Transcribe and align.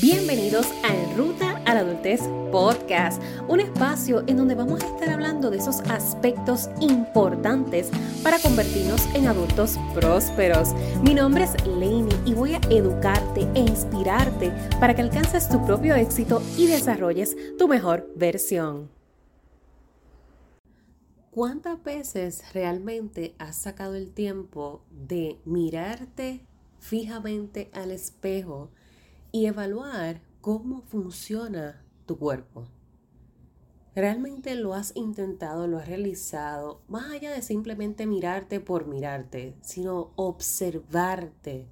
Bienvenidos 0.00 0.68
a 0.84 1.14
Ruta 1.18 1.58
a 1.66 1.74
la 1.74 1.80
Adultez 1.80 2.22
Podcast, 2.50 3.22
un 3.46 3.60
espacio 3.60 4.24
en 4.26 4.38
donde 4.38 4.54
vamos 4.54 4.82
a 4.82 4.86
estar 4.86 5.10
hablando 5.10 5.50
de 5.50 5.58
esos 5.58 5.80
aspectos 5.80 6.70
importantes 6.80 7.90
para 8.22 8.38
convertirnos 8.38 9.04
en 9.14 9.26
adultos 9.26 9.78
prósperos. 9.92 10.72
Mi 11.02 11.12
nombre 11.12 11.44
es 11.44 11.66
Lainey 11.66 12.18
y 12.24 12.32
voy 12.32 12.54
a 12.54 12.60
educarte 12.70 13.46
e 13.54 13.60
inspirarte 13.60 14.50
para 14.80 14.94
que 14.94 15.02
alcances 15.02 15.50
tu 15.50 15.62
propio 15.66 15.94
éxito 15.94 16.40
y 16.56 16.68
desarrolles 16.68 17.36
tu 17.58 17.68
mejor 17.68 18.10
versión. 18.16 18.88
¿Cuántas 21.30 21.82
veces 21.82 22.42
realmente 22.54 23.34
has 23.38 23.56
sacado 23.56 23.94
el 23.96 24.14
tiempo 24.14 24.86
de 24.90 25.38
mirarte 25.44 26.46
fijamente 26.78 27.70
al 27.74 27.90
espejo? 27.90 28.70
Y 29.32 29.46
evaluar 29.46 30.20
cómo 30.40 30.82
funciona 30.82 31.82
tu 32.06 32.18
cuerpo. 32.18 32.66
¿Realmente 33.94 34.54
lo 34.54 34.74
has 34.74 34.92
intentado, 34.94 35.66
lo 35.66 35.78
has 35.78 35.86
realizado, 35.86 36.80
más 36.88 37.10
allá 37.10 37.30
de 37.32 37.42
simplemente 37.42 38.06
mirarte 38.06 38.60
por 38.60 38.86
mirarte, 38.86 39.54
sino 39.60 40.12
observarte, 40.16 41.66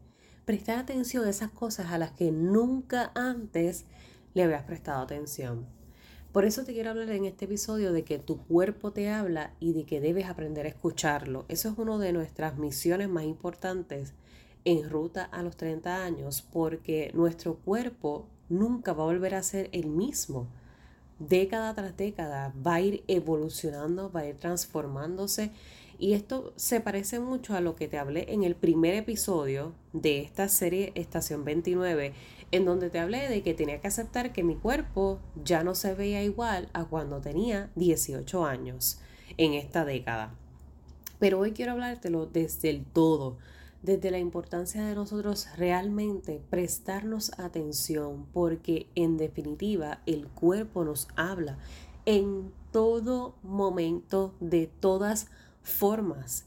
prestar 0.44 0.78
atención 0.78 1.24
a 1.24 1.30
esas 1.30 1.50
cosas 1.50 1.92
a 1.92 1.98
las 1.98 2.10
que 2.12 2.30
nunca 2.30 3.10
antes 3.14 3.86
le 4.34 4.42
habías 4.42 4.64
prestado 4.64 5.02
atención? 5.02 5.66
Por 6.32 6.44
eso 6.44 6.64
te 6.64 6.74
quiero 6.74 6.90
hablar 6.90 7.10
en 7.10 7.24
este 7.24 7.46
episodio 7.46 7.92
de 7.92 8.04
que 8.04 8.18
tu 8.18 8.38
cuerpo 8.46 8.92
te 8.92 9.10
habla 9.10 9.54
y 9.58 9.72
de 9.72 9.84
que 9.84 10.00
debes 10.00 10.26
aprender 10.26 10.66
a 10.66 10.68
escucharlo. 10.68 11.44
Eso 11.48 11.70
es 11.70 11.78
una 11.78 11.98
de 11.98 12.12
nuestras 12.12 12.56
misiones 12.56 13.08
más 13.08 13.24
importantes 13.24 14.12
en 14.64 14.88
ruta 14.88 15.24
a 15.24 15.42
los 15.42 15.56
30 15.56 16.04
años 16.04 16.46
porque 16.52 17.10
nuestro 17.14 17.56
cuerpo 17.56 18.26
nunca 18.48 18.92
va 18.92 19.04
a 19.04 19.06
volver 19.06 19.34
a 19.34 19.42
ser 19.42 19.68
el 19.72 19.86
mismo. 19.86 20.48
Década 21.18 21.74
tras 21.74 21.96
década 21.96 22.52
va 22.66 22.74
a 22.76 22.80
ir 22.80 23.04
evolucionando, 23.06 24.10
va 24.10 24.20
a 24.20 24.26
ir 24.26 24.38
transformándose 24.38 25.52
y 26.00 26.14
esto 26.14 26.54
se 26.56 26.80
parece 26.80 27.20
mucho 27.20 27.54
a 27.54 27.60
lo 27.60 27.76
que 27.76 27.86
te 27.86 27.98
hablé 27.98 28.32
en 28.32 28.42
el 28.42 28.54
primer 28.54 28.94
episodio 28.94 29.74
de 29.92 30.20
esta 30.20 30.48
serie 30.48 30.92
Estación 30.94 31.44
29, 31.44 32.14
en 32.52 32.64
donde 32.64 32.88
te 32.88 32.98
hablé 32.98 33.28
de 33.28 33.42
que 33.42 33.52
tenía 33.52 33.82
que 33.82 33.88
aceptar 33.88 34.32
que 34.32 34.42
mi 34.42 34.56
cuerpo 34.56 35.20
ya 35.44 35.62
no 35.62 35.74
se 35.74 35.92
veía 35.92 36.22
igual 36.22 36.70
a 36.72 36.86
cuando 36.86 37.20
tenía 37.20 37.70
18 37.76 38.46
años 38.46 38.98
en 39.36 39.52
esta 39.52 39.84
década. 39.84 40.34
Pero 41.18 41.38
hoy 41.38 41.52
quiero 41.52 41.72
hablártelo 41.72 42.24
desde 42.24 42.70
el 42.70 42.86
todo 42.86 43.36
desde 43.82 44.10
la 44.10 44.18
importancia 44.18 44.84
de 44.84 44.94
nosotros 44.94 45.48
realmente 45.56 46.42
prestarnos 46.50 47.38
atención, 47.38 48.26
porque 48.32 48.88
en 48.94 49.16
definitiva 49.16 50.02
el 50.06 50.28
cuerpo 50.28 50.84
nos 50.84 51.08
habla 51.16 51.58
en 52.06 52.52
todo 52.70 53.34
momento, 53.42 54.34
de 54.40 54.66
todas 54.66 55.28
formas. 55.62 56.46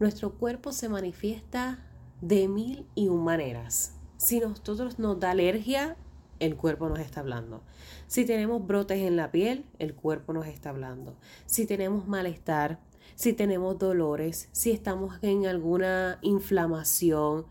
Nuestro 0.00 0.32
cuerpo 0.32 0.72
se 0.72 0.88
manifiesta 0.88 1.84
de 2.20 2.48
mil 2.48 2.86
y 2.94 3.08
un 3.08 3.24
maneras. 3.24 3.94
Si 4.16 4.40
nosotros 4.40 4.98
nos 4.98 5.18
da 5.20 5.30
alergia, 5.32 5.96
el 6.38 6.56
cuerpo 6.56 6.88
nos 6.88 6.98
está 6.98 7.20
hablando. 7.20 7.62
Si 8.06 8.24
tenemos 8.24 8.66
brotes 8.66 8.98
en 8.98 9.16
la 9.16 9.30
piel, 9.30 9.64
el 9.78 9.94
cuerpo 9.94 10.32
nos 10.32 10.46
está 10.46 10.70
hablando. 10.70 11.16
Si 11.46 11.66
tenemos 11.66 12.08
malestar, 12.08 12.80
si 13.14 13.32
tenemos 13.32 13.78
dolores, 13.78 14.48
si 14.52 14.70
estamos 14.70 15.18
en 15.22 15.46
alguna 15.46 16.18
inflamación, 16.22 17.46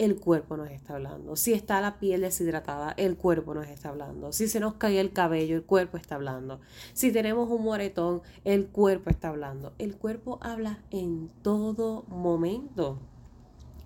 el 0.00 0.16
cuerpo 0.16 0.56
nos 0.56 0.70
está 0.70 0.94
hablando. 0.94 1.36
Si 1.36 1.52
está 1.52 1.78
la 1.82 1.98
piel 1.98 2.22
deshidratada, 2.22 2.92
el 2.96 3.18
cuerpo 3.18 3.52
nos 3.52 3.66
está 3.66 3.90
hablando. 3.90 4.32
Si 4.32 4.48
se 4.48 4.58
nos 4.58 4.74
cae 4.74 4.98
el 4.98 5.12
cabello, 5.12 5.56
el 5.56 5.62
cuerpo 5.62 5.98
está 5.98 6.14
hablando. 6.14 6.58
Si 6.94 7.12
tenemos 7.12 7.50
un 7.50 7.62
moretón, 7.62 8.22
el 8.44 8.68
cuerpo 8.68 9.10
está 9.10 9.28
hablando. 9.28 9.74
El 9.76 9.96
cuerpo 9.96 10.38
habla 10.40 10.78
en 10.90 11.28
todo 11.42 12.04
momento. 12.08 12.98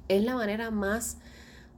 Es 0.07 0.23
la 0.23 0.37
manera 0.37 0.71
más 0.71 1.19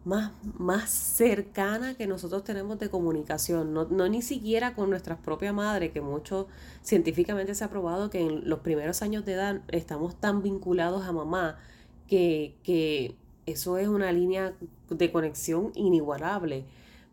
más, 0.07 0.31
más 0.57 0.89
cercana 0.89 1.97
que 1.97 2.07
nosotros 2.07 2.45
tenemos 2.45 2.79
de 2.79 2.89
comunicación, 2.89 3.75
no, 3.75 4.09
ni 4.09 4.23
siquiera 4.23 4.73
con 4.73 4.89
nuestras 4.89 5.19
propias 5.19 5.53
madres, 5.53 5.91
que 5.91 6.01
mucho 6.01 6.47
científicamente 6.83 7.57
se 7.57 7.65
ha 7.65 7.71
probado 7.71 8.09
que 8.09 8.21
en 8.21 8.49
los 8.49 8.61
primeros 8.61 9.03
años 9.03 9.25
de 9.25 9.33
edad 9.33 9.63
estamos 9.67 10.15
tan 10.15 10.45
vinculados 10.45 11.05
a 11.05 11.13
mamá 11.13 11.59
que, 12.07 12.55
que 12.63 13.17
eso 13.47 13.79
es 13.79 13.89
una 13.89 14.13
línea 14.13 14.55
de 14.91 15.11
conexión 15.11 15.73
inigualable. 15.75 16.67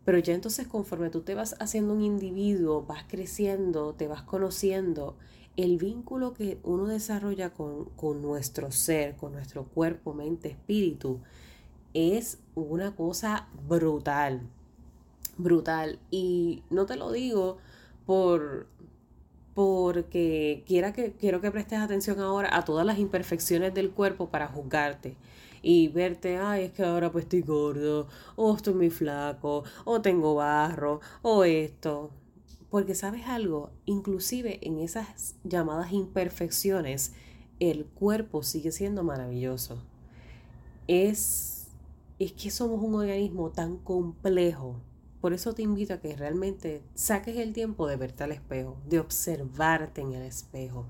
Pero 0.04 0.18
ya 0.18 0.32
entonces 0.32 0.68
conforme 0.68 1.10
tú 1.10 1.22
te 1.22 1.34
vas 1.34 1.56
haciendo 1.58 1.94
un 1.94 2.02
individuo, 2.02 2.84
vas 2.86 3.04
creciendo, 3.08 3.94
te 3.94 4.06
vas 4.06 4.22
conociendo, 4.22 5.16
el 5.56 5.78
vínculo 5.78 6.32
que 6.32 6.58
uno 6.62 6.86
desarrolla 6.86 7.50
con, 7.50 7.86
con 7.96 8.22
nuestro 8.22 8.70
ser, 8.70 9.16
con 9.16 9.32
nuestro 9.32 9.64
cuerpo, 9.64 10.14
mente, 10.14 10.48
espíritu, 10.50 11.20
es 11.94 12.38
una 12.54 12.94
cosa 12.94 13.48
brutal, 13.68 14.42
brutal. 15.38 15.98
Y 16.10 16.62
no 16.70 16.86
te 16.86 16.96
lo 16.96 17.10
digo 17.10 17.56
por 18.06 18.66
porque 19.54 20.64
quiera 20.66 20.92
que, 20.92 21.12
quiero 21.12 21.40
que 21.40 21.52
prestes 21.52 21.78
atención 21.78 22.18
ahora 22.20 22.56
a 22.56 22.64
todas 22.64 22.84
las 22.84 22.98
imperfecciones 22.98 23.72
del 23.72 23.92
cuerpo 23.92 24.28
para 24.28 24.48
juzgarte 24.48 25.16
y 25.64 25.88
verte, 25.88 26.36
ay, 26.36 26.64
es 26.64 26.72
que 26.72 26.84
ahora 26.84 27.10
pues 27.10 27.24
estoy 27.24 27.40
gordo, 27.40 28.06
o 28.36 28.54
estoy 28.54 28.74
muy 28.74 28.90
flaco, 28.90 29.64
o 29.84 30.02
tengo 30.02 30.34
barro, 30.34 31.00
o 31.22 31.44
esto. 31.44 32.10
Porque 32.68 32.94
sabes 32.94 33.26
algo, 33.26 33.70
inclusive 33.86 34.58
en 34.60 34.78
esas 34.78 35.36
llamadas 35.42 35.92
imperfecciones, 35.92 37.14
el 37.60 37.86
cuerpo 37.86 38.42
sigue 38.42 38.72
siendo 38.72 39.04
maravilloso. 39.04 39.82
Es 40.86 41.53
es 42.18 42.32
que 42.32 42.50
somos 42.50 42.82
un 42.82 42.94
organismo 42.94 43.50
tan 43.50 43.76
complejo. 43.78 44.76
Por 45.20 45.32
eso 45.32 45.54
te 45.54 45.62
invito 45.62 45.94
a 45.94 46.00
que 46.00 46.16
realmente 46.16 46.82
saques 46.94 47.36
el 47.38 47.52
tiempo 47.52 47.86
de 47.86 47.96
verte 47.96 48.24
al 48.24 48.32
espejo, 48.32 48.76
de 48.86 49.00
observarte 49.00 50.00
en 50.02 50.12
el 50.12 50.22
espejo, 50.22 50.86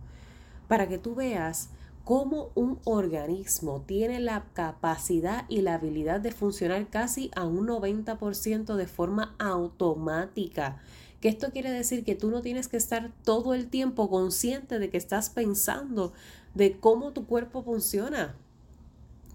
para 0.69 0.89
que 0.89 0.99
tú 0.99 1.15
veas 1.15 1.71
cómo 2.05 2.51
un 2.55 2.79
organismo 2.84 3.83
tiene 3.87 4.21
la 4.21 4.45
capacidad 4.53 5.47
y 5.49 5.63
la 5.63 5.75
habilidad 5.75 6.21
de 6.21 6.33
funcionar 6.33 6.89
casi 6.89 7.31
a 7.34 7.45
un 7.45 7.67
90% 7.67 8.75
de 8.75 8.87
forma 8.87 9.34
automática. 9.39 10.83
Que 11.21 11.29
esto 11.29 11.51
quiere 11.51 11.71
decir 11.71 12.05
que 12.05 12.15
tú 12.15 12.31
no 12.31 12.43
tienes 12.43 12.69
que 12.69 12.77
estar 12.77 13.11
todo 13.25 13.55
el 13.55 13.69
tiempo 13.69 14.11
consciente 14.11 14.79
de 14.79 14.91
que 14.91 14.99
estás 14.99 15.31
pensando 15.31 16.13
de 16.55 16.79
cómo 16.79 17.13
tu 17.13 17.27
cuerpo 17.27 17.63
funciona. 17.63 18.37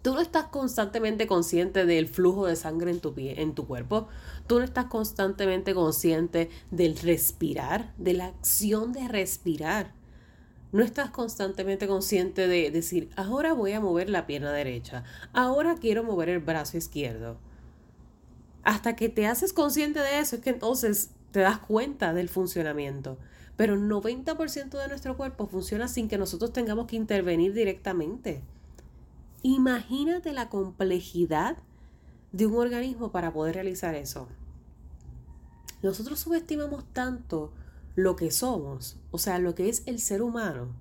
Tú 0.02 0.14
no 0.14 0.22
estás 0.22 0.46
constantemente 0.46 1.28
consciente 1.28 1.86
del 1.86 2.08
flujo 2.08 2.48
de 2.48 2.56
sangre 2.56 2.92
en 2.92 3.02
tu, 3.02 3.14
pie, 3.14 3.42
en 3.42 3.54
tu 3.54 3.68
cuerpo. 3.68 4.08
Tú 4.48 4.60
no 4.60 4.64
estás 4.64 4.86
constantemente 4.86 5.74
consciente 5.74 6.50
del 6.72 6.98
respirar, 6.98 7.94
de 7.98 8.14
la 8.14 8.28
acción 8.28 8.94
de 8.94 9.08
respirar. 9.08 9.94
No 10.72 10.84
estás 10.84 11.10
constantemente 11.10 11.88
consciente 11.88 12.48
de 12.48 12.72
decir, 12.72 13.10
ahora 13.16 13.54
voy 13.54 13.74
a 13.74 13.82
mover 13.82 14.10
la 14.10 14.28
pierna 14.28 14.52
derecha, 14.52 15.04
ahora 15.34 15.76
quiero 15.76 16.04
mover 16.04 16.30
el 16.30 16.40
brazo 16.40 16.78
izquierdo. 16.78 17.38
Hasta 18.64 18.96
que 18.96 19.10
te 19.10 19.26
haces 19.26 19.52
consciente 19.52 20.00
de 20.00 20.20
eso 20.20 20.36
es 20.36 20.42
que 20.42 20.52
entonces 20.52 21.10
te 21.32 21.40
das 21.40 21.60
cuenta 21.60 22.14
del 22.14 22.30
funcionamiento. 22.30 23.18
Pero 23.58 23.74
el 23.74 23.90
90% 23.90 24.80
de 24.80 24.88
nuestro 24.88 25.18
cuerpo 25.18 25.48
funciona 25.48 25.88
sin 25.88 26.08
que 26.08 26.18
nosotros 26.18 26.54
tengamos 26.54 26.88
que 26.88 26.96
intervenir 26.96 27.54
directamente. 27.54 28.42
Imagínate 29.42 30.34
la 30.34 30.50
complejidad 30.50 31.58
de 32.32 32.46
un 32.46 32.58
organismo 32.58 33.12
para 33.12 33.34
poder 33.34 33.56
realizar 33.56 33.96
eso. 33.96 34.28
Nosotros 35.82 36.20
subestimamos 36.20 36.84
tanto 36.94 37.54
lo 37.96 38.16
que 38.16 38.32
somos, 38.32 38.98
o 39.12 39.18
sea, 39.18 39.40
lo 39.40 39.56
que 39.56 39.70
es 39.70 39.84
el 39.86 40.00
ser 40.00 40.22
humano. 40.22 40.76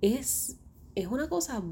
Es, 0.00 0.56
es 0.94 1.06
una 1.08 1.28
cosa 1.28 1.62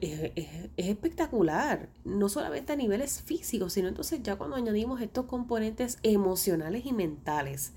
es, 0.00 0.32
es, 0.36 0.48
espectacular, 0.76 1.88
no 2.04 2.28
solamente 2.28 2.72
a 2.72 2.76
niveles 2.76 3.22
físicos, 3.22 3.72
sino 3.72 3.88
entonces 3.88 4.22
ya 4.22 4.36
cuando 4.36 4.56
añadimos 4.56 5.00
estos 5.00 5.26
componentes 5.26 5.98
emocionales 6.02 6.86
y 6.86 6.92
mentales, 6.92 7.72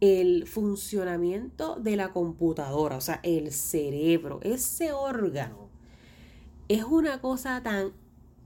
el 0.00 0.46
funcionamiento 0.46 1.76
de 1.76 1.96
la 1.96 2.12
computadora, 2.12 2.96
o 2.96 3.00
sea, 3.00 3.20
el 3.22 3.52
cerebro, 3.52 4.38
ese 4.42 4.92
órgano 4.92 5.67
es 6.68 6.84
una 6.84 7.20
cosa 7.20 7.62
tan... 7.62 7.92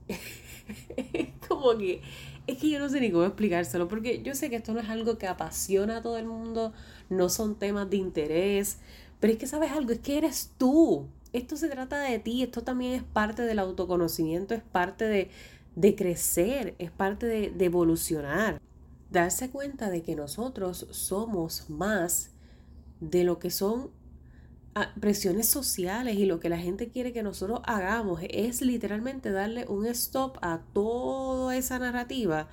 como 1.47 1.77
que... 1.77 2.01
Es 2.45 2.57
que 2.57 2.69
yo 2.69 2.79
no 2.79 2.89
sé 2.89 2.99
ni 2.99 3.09
cómo 3.09 3.23
explicárselo, 3.23 3.87
porque 3.87 4.21
yo 4.21 4.35
sé 4.35 4.49
que 4.49 4.57
esto 4.57 4.73
no 4.73 4.81
es 4.81 4.89
algo 4.89 5.17
que 5.17 5.27
apasiona 5.27 5.97
a 5.97 6.01
todo 6.01 6.17
el 6.17 6.25
mundo, 6.25 6.73
no 7.09 7.29
son 7.29 7.55
temas 7.55 7.89
de 7.89 7.95
interés, 7.95 8.79
pero 9.21 9.31
es 9.31 9.39
que 9.39 9.47
sabes 9.47 9.71
algo, 9.71 9.93
es 9.93 9.99
que 9.99 10.17
eres 10.17 10.51
tú. 10.57 11.07
Esto 11.31 11.55
se 11.55 11.69
trata 11.69 12.01
de 12.01 12.19
ti, 12.19 12.43
esto 12.43 12.61
también 12.61 12.93
es 12.93 13.03
parte 13.03 13.43
del 13.43 13.59
autoconocimiento, 13.59 14.53
es 14.53 14.61
parte 14.61 15.05
de, 15.05 15.29
de 15.75 15.95
crecer, 15.95 16.75
es 16.79 16.91
parte 16.91 17.27
de, 17.27 17.49
de 17.49 17.65
evolucionar. 17.65 18.61
Darse 19.09 19.49
cuenta 19.49 19.89
de 19.89 20.01
que 20.01 20.17
nosotros 20.17 20.87
somos 20.91 21.69
más 21.69 22.31
de 22.99 23.23
lo 23.23 23.39
que 23.39 23.51
son 23.51 23.89
presiones 24.99 25.47
sociales 25.47 26.17
y 26.17 26.25
lo 26.25 26.39
que 26.39 26.49
la 26.49 26.57
gente 26.57 26.89
quiere 26.89 27.13
que 27.13 27.23
nosotros 27.23 27.61
hagamos 27.65 28.21
es 28.29 28.61
literalmente 28.61 29.31
darle 29.31 29.65
un 29.67 29.85
stop 29.85 30.37
a 30.41 30.61
toda 30.73 31.55
esa 31.55 31.77
narrativa 31.79 32.47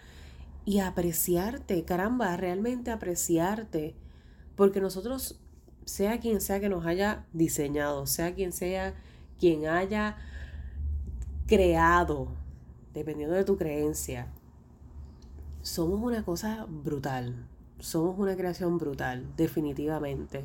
y 0.65 0.81
apreciarte, 0.81 1.85
caramba, 1.85 2.37
realmente 2.37 2.91
apreciarte, 2.91 3.95
porque 4.57 4.81
nosotros, 4.81 5.41
sea 5.87 6.21
quien 6.21 6.41
sea 6.41 6.61
que 6.61 6.69
nos 6.69 6.87
haya 6.87 7.27
diseñado, 7.33 8.07
sea 8.07 8.35
quien 8.35 8.53
sea 8.53 8.95
quien 9.39 9.67
haya 9.67 10.19
creado, 11.47 12.29
dependiendo 12.93 13.35
de 13.35 13.45
tu 13.45 13.57
creencia, 13.57 14.29
somos 15.63 16.01
una 16.01 16.25
cosa 16.25 16.67
brutal, 16.69 17.49
somos 17.79 18.19
una 18.19 18.37
creación 18.37 18.79
brutal, 18.79 19.27
definitivamente, 19.37 20.45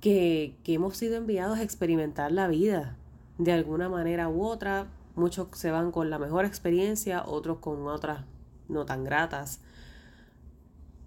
que, 0.00 0.56
que 0.64 0.74
hemos 0.74 0.96
sido 0.96 1.16
enviados 1.16 1.58
a 1.58 1.62
experimentar 1.62 2.32
la 2.32 2.48
vida 2.48 2.96
de 3.38 3.52
alguna 3.52 3.88
manera 3.88 4.28
u 4.28 4.44
otra. 4.44 4.88
Muchos 5.14 5.48
se 5.52 5.70
van 5.70 5.90
con 5.90 6.10
la 6.10 6.18
mejor 6.18 6.44
experiencia, 6.44 7.24
otros 7.24 7.58
con 7.58 7.86
otras 7.86 8.24
no 8.68 8.84
tan 8.84 9.04
gratas. 9.04 9.60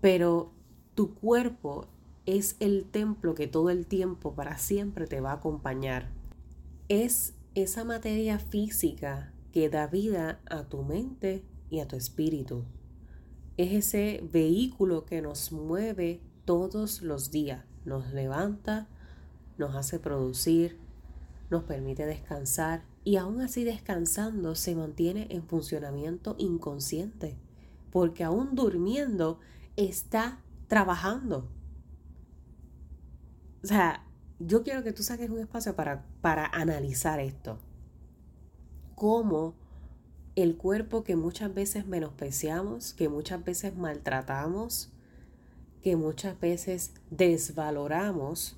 Pero 0.01 0.51
tu 0.95 1.13
cuerpo 1.13 1.88
es 2.25 2.55
el 2.59 2.85
templo 2.85 3.35
que 3.35 3.47
todo 3.47 3.69
el 3.69 3.85
tiempo, 3.85 4.33
para 4.33 4.57
siempre, 4.57 5.07
te 5.07 5.21
va 5.21 5.31
a 5.31 5.35
acompañar. 5.35 6.09
Es 6.88 7.33
esa 7.55 7.83
materia 7.83 8.39
física 8.39 9.33
que 9.51 9.69
da 9.69 9.88
vida 9.88 10.39
a 10.49 10.63
tu 10.63 10.83
mente 10.83 11.43
y 11.69 11.79
a 11.79 11.88
tu 11.88 11.95
espíritu. 11.95 12.65
Es 13.57 13.73
ese 13.73 14.23
vehículo 14.31 15.05
que 15.05 15.21
nos 15.21 15.51
mueve 15.51 16.21
todos 16.45 17.01
los 17.01 17.31
días. 17.31 17.65
Nos 17.86 18.13
levanta, 18.13 18.88
nos 19.57 19.75
hace 19.75 20.00
producir, 20.00 20.78
nos 21.50 21.63
permite 21.63 22.06
descansar 22.06 22.83
y 23.04 23.18
aún 23.18 23.42
así 23.42 23.63
descansando 23.63 24.56
se 24.56 24.75
mantiene 24.75 25.28
en 25.30 25.44
funcionamiento 25.44 26.36
inconsciente 26.38 27.38
porque 27.92 28.24
aún 28.24 28.56
durmiendo 28.56 29.39
está 29.75 30.39
trabajando. 30.68 31.50
O 33.63 33.68
sea, 33.68 34.07
yo 34.39 34.63
quiero 34.63 34.84
que 34.84 34.94
tú 34.94 35.04
saques 35.04 35.30
un 35.30 35.39
espacio 35.39 35.75
para, 35.75 36.06
para 36.22 36.45
analizar 36.48 37.19
esto. 37.19 37.60
Cómo 38.95 39.56
el 40.36 40.56
cuerpo 40.57 41.04
que 41.04 41.16
muchas 41.16 41.54
veces 41.54 41.86
menospreciamos, 41.86 42.94
que 42.94 43.10
muchas 43.10 43.44
veces 43.44 43.75
maltratamos, 43.75 44.92
que 45.81 45.95
muchas 45.95 46.39
veces 46.39 46.94
desvaloramos, 47.10 48.57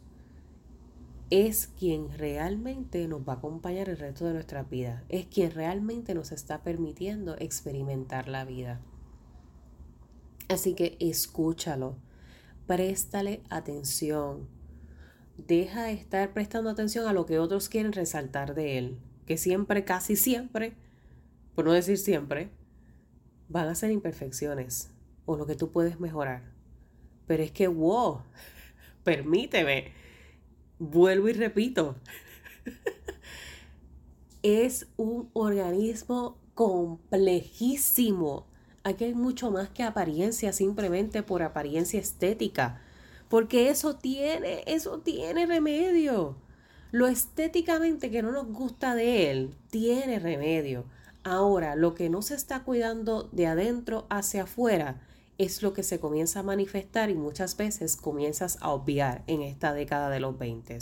es 1.29 1.67
quien 1.79 2.11
realmente 2.17 3.07
nos 3.07 3.27
va 3.27 3.33
a 3.33 3.35
acompañar 3.37 3.89
el 3.89 3.97
resto 3.97 4.25
de 4.25 4.33
nuestra 4.33 4.63
vida. 4.63 5.03
Es 5.09 5.25
quien 5.25 5.51
realmente 5.51 6.13
nos 6.13 6.31
está 6.31 6.61
permitiendo 6.61 7.35
experimentar 7.39 8.27
la 8.27 8.45
vida. 8.45 8.81
Así 10.47 10.75
que 10.75 10.95
escúchalo, 10.99 11.97
préstale 12.67 13.41
atención. 13.49 14.47
Deja 15.37 15.85
de 15.85 15.93
estar 15.93 16.33
prestando 16.33 16.69
atención 16.69 17.07
a 17.07 17.13
lo 17.13 17.25
que 17.25 17.39
otros 17.39 17.67
quieren 17.67 17.93
resaltar 17.93 18.53
de 18.53 18.77
él, 18.77 18.99
que 19.25 19.37
siempre, 19.37 19.85
casi 19.85 20.15
siempre, 20.15 20.75
por 21.55 21.65
no 21.65 21.71
decir 21.71 21.97
siempre, 21.97 22.51
van 23.49 23.67
a 23.69 23.75
ser 23.75 23.89
imperfecciones 23.89 24.91
o 25.25 25.35
lo 25.35 25.47
que 25.47 25.55
tú 25.55 25.71
puedes 25.71 25.99
mejorar. 25.99 26.52
Pero 27.33 27.41
es 27.45 27.51
que, 27.51 27.67
wow, 27.67 28.21
permíteme, 29.03 29.91
vuelvo 30.77 31.29
y 31.29 31.33
repito, 31.33 31.95
es 34.43 34.85
un 34.97 35.31
organismo 35.33 36.37
complejísimo 36.53 38.45
Aquí 38.83 39.05
hay 39.05 39.15
mucho 39.15 39.49
más 39.49 39.69
que 39.69 39.81
apariencia 39.81 40.53
simplemente 40.53 41.23
por 41.23 41.41
apariencia 41.41 41.99
estética. 41.99 42.81
Porque 43.29 43.69
eso 43.69 43.95
tiene, 43.95 44.61
eso 44.67 44.99
tiene 44.99 45.47
remedio. 45.47 46.35
Lo 46.91 47.07
estéticamente 47.07 48.11
que 48.11 48.21
no 48.21 48.31
nos 48.31 48.45
gusta 48.45 48.93
de 48.93 49.31
él 49.31 49.55
tiene 49.71 50.19
remedio. 50.19 50.85
Ahora, 51.23 51.75
lo 51.75 51.95
que 51.95 52.11
no 52.11 52.21
se 52.21 52.35
está 52.35 52.63
cuidando 52.63 53.23
de 53.31 53.47
adentro 53.47 54.05
hacia 54.11 54.43
afuera 54.43 55.01
es 55.37 55.63
lo 55.63 55.73
que 55.73 55.83
se 55.83 55.99
comienza 55.99 56.39
a 56.39 56.43
manifestar 56.43 57.09
y 57.09 57.15
muchas 57.15 57.57
veces 57.57 57.95
comienzas 57.95 58.57
a 58.61 58.71
obviar 58.71 59.23
en 59.27 59.41
esta 59.41 59.73
década 59.73 60.09
de 60.09 60.19
los 60.19 60.37
20 60.37 60.79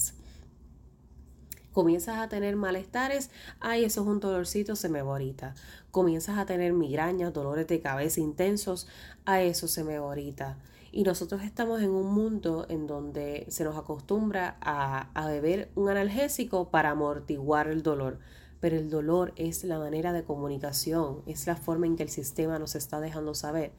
comienzas 1.72 2.18
a 2.18 2.30
tener 2.30 2.56
malestares, 2.56 3.30
ay, 3.60 3.86
eso 3.86 4.02
es 4.02 4.08
un 4.08 4.20
dolorcito, 4.20 4.76
se 4.76 4.90
me 4.90 5.02
va 5.02 5.12
ahorita. 5.12 5.56
Comienzas 5.92 6.38
a 6.38 6.46
tener 6.46 6.74
migrañas, 6.74 7.34
dolores 7.34 7.68
de 7.68 7.82
cabeza 7.82 8.20
intensos, 8.20 8.88
a 9.26 9.42
eso 9.42 9.68
se 9.68 9.84
me 9.84 9.98
va 9.98 10.06
ahorita. 10.06 10.58
Y 10.92 11.04
nosotros 11.04 11.42
estamos 11.44 11.82
en 11.82 11.92
un 11.92 12.14
mundo 12.14 12.66
en 12.70 12.86
donde 12.86 13.46
se 13.50 13.64
nos 13.64 13.78
acostumbra 13.78 14.58
a, 14.60 15.10
a 15.14 15.28
beber 15.28 15.72
un 15.76 15.90
analgésico 15.90 16.70
para 16.70 16.90
amortiguar 16.90 17.68
el 17.68 17.82
dolor. 17.82 18.20
Pero 18.60 18.76
el 18.78 18.90
dolor 18.90 19.34
es 19.38 19.64
la 19.64 19.80
manera 19.80 20.12
de 20.12 20.24
comunicación, 20.24 21.24
es 21.26 21.48
la 21.48 21.56
forma 21.56 21.88
en 21.88 21.96
que 21.96 22.04
el 22.04 22.10
sistema 22.10 22.60
nos 22.60 22.76
está 22.76 23.00
dejando 23.00 23.34
saber 23.34 23.72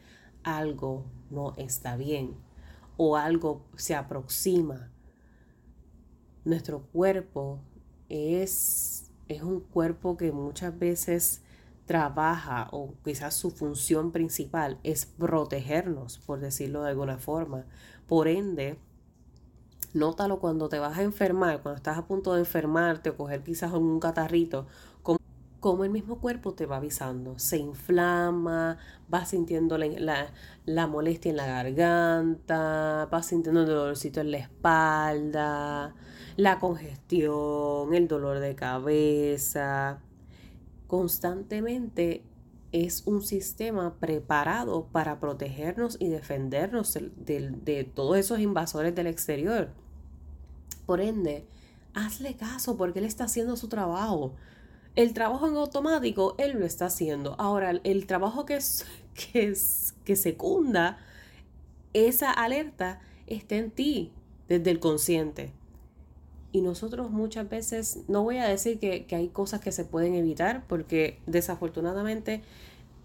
algo 0.45 1.05
no 1.31 1.55
está 1.57 1.97
bien 1.97 2.37
o 2.97 3.17
algo 3.17 3.65
se 3.77 3.95
aproxima. 3.95 4.91
Nuestro 6.45 6.83
cuerpo 6.93 7.61
es, 8.09 9.11
es 9.29 9.43
un 9.43 9.61
cuerpo 9.61 10.17
que 10.17 10.33
muchas 10.33 10.79
veces 10.79 11.43
trabaja 11.87 12.69
o 12.73 12.95
quizás 13.05 13.35
su 13.35 13.51
función 13.51 14.13
principal 14.13 14.79
es 14.83 15.07
protegernos, 15.07 16.19
por 16.19 16.41
decirlo 16.41 16.83
de 16.83 16.91
alguna 16.91 17.19
forma. 17.19 17.65
Por 18.07 18.29
ende, 18.29 18.79
nótalo 19.95 20.39
cuando 20.39 20.69
te 20.69 20.79
vas 20.79 20.99
a 20.99 21.03
enfermar, 21.03 21.63
cuando 21.63 21.77
estás 21.77 21.99
a 21.99 22.07
punto 22.07 22.35
de 22.35 22.41
enfermarte 22.41 23.11
o 23.11 23.17
coger 23.17 23.43
quizás 23.43 23.73
un 23.73 24.01
catarrito, 24.01 24.67
como, 25.63 25.85
el 25.85 25.91
mismo 25.91 26.21
cuerpo 26.21 26.53
te 26.53 26.67
va 26.67 26.77
avisando. 26.77 27.39
Se 27.39 27.57
inflama, 27.57 28.77
vas 29.09 29.31
sintiendo 29.31 29.79
la, 29.79 30.33
la 30.67 30.87
molestia 30.87 31.31
en 31.31 31.37
la 31.39 31.47
garganta, 31.47 33.09
vas 33.11 33.27
sintiendo 33.27 33.61
el 33.63 33.67
dolorcito 33.67 34.21
en 34.21 34.33
la 34.33 34.39
espalda, 34.39 35.95
la 36.37 36.59
congestión, 36.59 37.95
el 37.95 38.09
dolor 38.09 38.41
de 38.41 38.55
cabeza. 38.55 40.01
Constantemente 40.87 42.25
es 42.73 43.03
un 43.07 43.23
sistema 43.23 43.95
preparado 44.01 44.87
para 44.91 45.21
protegernos 45.21 45.99
y 46.01 46.09
defendernos 46.09 46.99
de, 47.17 47.91
todos 47.95 48.17
esos 48.17 48.41
invasores 48.41 48.95
del 48.95 49.07
exterior. 49.07 49.69
Por 50.87 51.01
ende, 51.03 51.47
hazle 51.95 52.35
caso 52.35 52.77
porque 52.79 52.99
él 52.99 53.05
está 53.05 53.25
haciendo 53.25 53.57
su 53.57 53.69
trabajo. 53.69 54.35
El 54.95 55.15
trabajo 55.15 55.49
en 55.49 55.57
automático, 55.57 56.35
él 56.39 56.59
lo 56.59 56.67
está 56.67 56.87
haciendo. 56.87 57.35
Ahora, 57.39 57.81
el 57.83 58.07
trabajo 58.07 58.45
que, 58.45 58.57
es, 58.57 58.85
que, 59.15 59.55
que 60.05 60.17
secunda 60.17 60.99
esa 61.93 62.31
alerta 62.31 63.01
está 63.27 63.57
en 63.57 63.71
ti, 63.71 64.13
desde 64.49 64.71
el 64.71 64.81
consciente. 64.81 65.53
Y 66.53 66.61
nosotros 66.61 67.11
muchas 67.11 67.49
veces, 67.49 68.01
no 68.09 68.23
voy 68.23 68.37
a 68.37 68.47
decir 68.47 68.79
que, 68.79 69.07
hay 69.15 69.29
cosas 69.29 69.61
que 69.61 69.73
se 69.73 69.85
pueden 69.85 70.15
evitar, 70.15 70.65
porque 70.67 71.19
desafortunadamente 71.27 72.43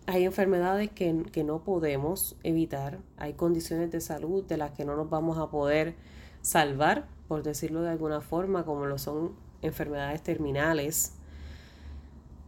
hay 0.05 0.25
enfermedades 0.25 0.89
que, 0.91 1.23
que, 1.31 1.43
no 1.43 1.63
podemos 1.63 2.35
evitar, 2.43 2.99
hay 3.17 3.33
condiciones 3.33 3.91
de 3.91 4.01
salud 4.01 4.43
de 4.43 4.57
las 4.57 4.71
que 4.71 4.83
no 4.83 4.95
nos 4.97 5.09
vamos 5.09 5.37
a 5.37 5.49
poder 5.49 5.95
salvar, 6.41 7.07
por 7.29 7.43
decirlo 7.43 7.81
de 7.81 7.89
alguna 7.89 8.19
forma, 8.19 8.65
como 8.65 8.85
lo 8.85 8.97
son 8.97 9.31
enfermedades 9.61 10.23
terminales. 10.23 11.13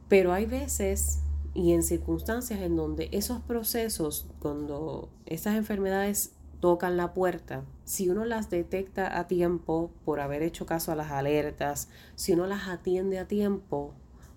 Pero 0.10 0.34
hay 0.34 0.46
veces 0.46 1.20
y 1.54 1.74
en 1.74 1.84
circunstancias 1.84 2.60
en 2.62 2.76
donde 2.76 3.10
esos 3.12 3.42
procesos, 3.42 4.28
cuando 4.40 5.10
esas 5.26 5.56
enfermedades 5.56 6.34
tocan 6.60 6.98
la 6.98 7.14
puerta, 7.14 7.64
si 7.86 8.10
uno 8.10 8.26
las 8.26 8.50
detecta 8.50 9.18
a 9.18 9.28
tiempo 9.28 9.92
por 10.06 10.20
haber 10.20 10.44
hecho 10.44 10.66
caso 10.66 10.92
a 10.92 10.96
las 10.96 11.12
alertas, 11.12 11.90
si 12.16 12.34
uno 12.34 12.48
las 12.48 12.68
atiende 12.68 13.20
a 13.20 13.28
tiempo, 13.28 13.94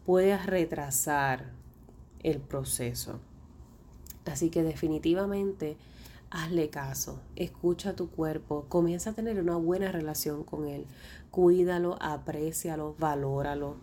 puede 0.06 0.36
retrasar 0.36 1.52
el 2.22 2.38
proceso. 2.38 3.18
Así 4.24 4.50
que 4.50 4.62
definitivamente 4.62 5.76
hazle 6.30 6.70
caso, 6.70 7.20
escucha 7.36 7.90
a 7.90 7.96
tu 7.96 8.08
cuerpo, 8.08 8.66
comienza 8.68 9.10
a 9.10 9.14
tener 9.14 9.38
una 9.40 9.56
buena 9.56 9.92
relación 9.92 10.44
con 10.44 10.66
él, 10.66 10.86
cuídalo, 11.30 11.98
aprécialo, 12.00 12.94
valóralo. 12.98 13.76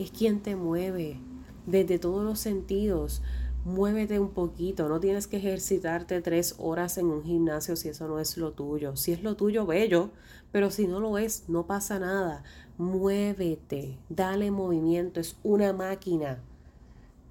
Es 0.00 0.10
quien 0.10 0.40
te 0.40 0.56
mueve. 0.56 1.20
desde 1.66 1.98
todos 1.98 2.24
los 2.24 2.40
sentidos. 2.40 3.20
Muévete 3.66 4.18
un 4.18 4.30
poquito, 4.30 4.88
no 4.88 4.98
tienes 4.98 5.26
que 5.26 5.36
ejercitarte 5.36 6.22
tres 6.22 6.54
horas 6.58 6.96
en 6.96 7.06
un 7.06 7.22
gimnasio 7.22 7.76
si 7.76 7.90
eso 7.90 8.08
no 8.08 8.18
es 8.18 8.38
lo 8.38 8.52
tuyo. 8.52 8.96
Si 8.96 9.12
es 9.12 9.22
lo 9.22 9.36
tuyo, 9.36 9.66
bello, 9.66 10.08
pero 10.52 10.70
si 10.70 10.86
no 10.86 11.00
lo 11.00 11.18
es, 11.18 11.44
no 11.48 11.66
pasa 11.66 11.98
nada. 11.98 12.44
Muévete, 12.78 13.98
dale 14.08 14.50
movimiento, 14.50 15.20
es 15.20 15.36
una 15.42 15.74
máquina. 15.74 16.38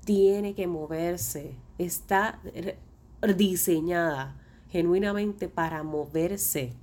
Tiene 0.05 0.53
que 0.53 0.67
moverse, 0.67 1.55
está 1.79 2.39
diseñada 3.35 4.39
genuinamente 4.69 5.49
para 5.49 5.81
moverse. 5.81 6.73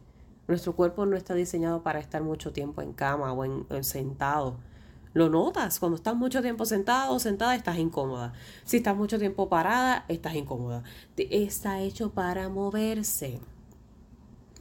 Nuestro 0.48 0.74
cuerpo 0.74 1.06
no 1.06 1.16
está 1.16 1.34
diseñado 1.34 1.84
para 1.84 2.00
estar 2.00 2.24
mucho 2.24 2.52
tiempo 2.52 2.82
en 2.82 2.92
cama 2.92 3.32
o 3.32 3.44
en, 3.44 3.84
sentado. 3.84 4.56
Lo 5.16 5.30
notas, 5.30 5.80
cuando 5.80 5.96
estás 5.96 6.14
mucho 6.14 6.42
tiempo 6.42 6.66
sentado 6.66 7.14
o 7.14 7.18
sentada 7.18 7.54
estás 7.54 7.78
incómoda. 7.78 8.34
Si 8.66 8.76
estás 8.76 8.94
mucho 8.94 9.18
tiempo 9.18 9.48
parada, 9.48 10.04
estás 10.08 10.34
incómoda. 10.34 10.82
Está 11.16 11.80
hecho 11.80 12.10
para 12.10 12.50
moverse. 12.50 13.40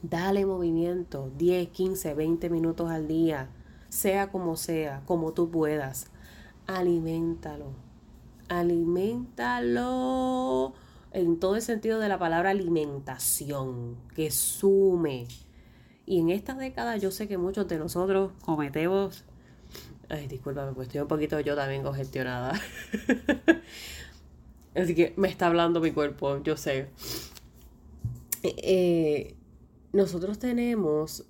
Dale 0.00 0.46
movimiento, 0.46 1.30
10, 1.36 1.68
15, 1.68 2.14
20 2.14 2.48
minutos 2.48 2.90
al 2.90 3.06
día, 3.06 3.50
sea 3.90 4.32
como 4.32 4.56
sea, 4.56 5.02
como 5.04 5.34
tú 5.34 5.50
puedas. 5.50 6.06
Aliméntalo. 6.66 7.72
Aliméntalo 8.48 9.74
en 11.12 11.38
todo 11.38 11.56
el 11.56 11.62
sentido 11.62 11.98
de 11.98 12.08
la 12.08 12.18
palabra 12.18 12.48
alimentación, 12.48 13.98
que 14.14 14.30
sume. 14.30 15.28
Y 16.06 16.18
en 16.20 16.30
esta 16.30 16.54
década 16.54 16.96
yo 16.96 17.10
sé 17.10 17.28
que 17.28 17.36
muchos 17.36 17.68
de 17.68 17.76
nosotros 17.76 18.32
cometemos... 18.42 19.26
Ay, 20.08 20.28
discúlpame, 20.28 20.72
pues 20.72 20.86
estoy 20.86 21.00
un 21.00 21.08
poquito 21.08 21.40
yo 21.40 21.56
también 21.56 21.82
congestionada. 21.82 22.52
Así 24.74 24.94
que 24.94 25.14
me 25.16 25.28
está 25.28 25.46
hablando 25.46 25.80
mi 25.80 25.90
cuerpo, 25.90 26.40
yo 26.42 26.56
sé. 26.56 26.90
Eh, 28.42 29.34
nosotros 29.92 30.38
tenemos 30.38 31.24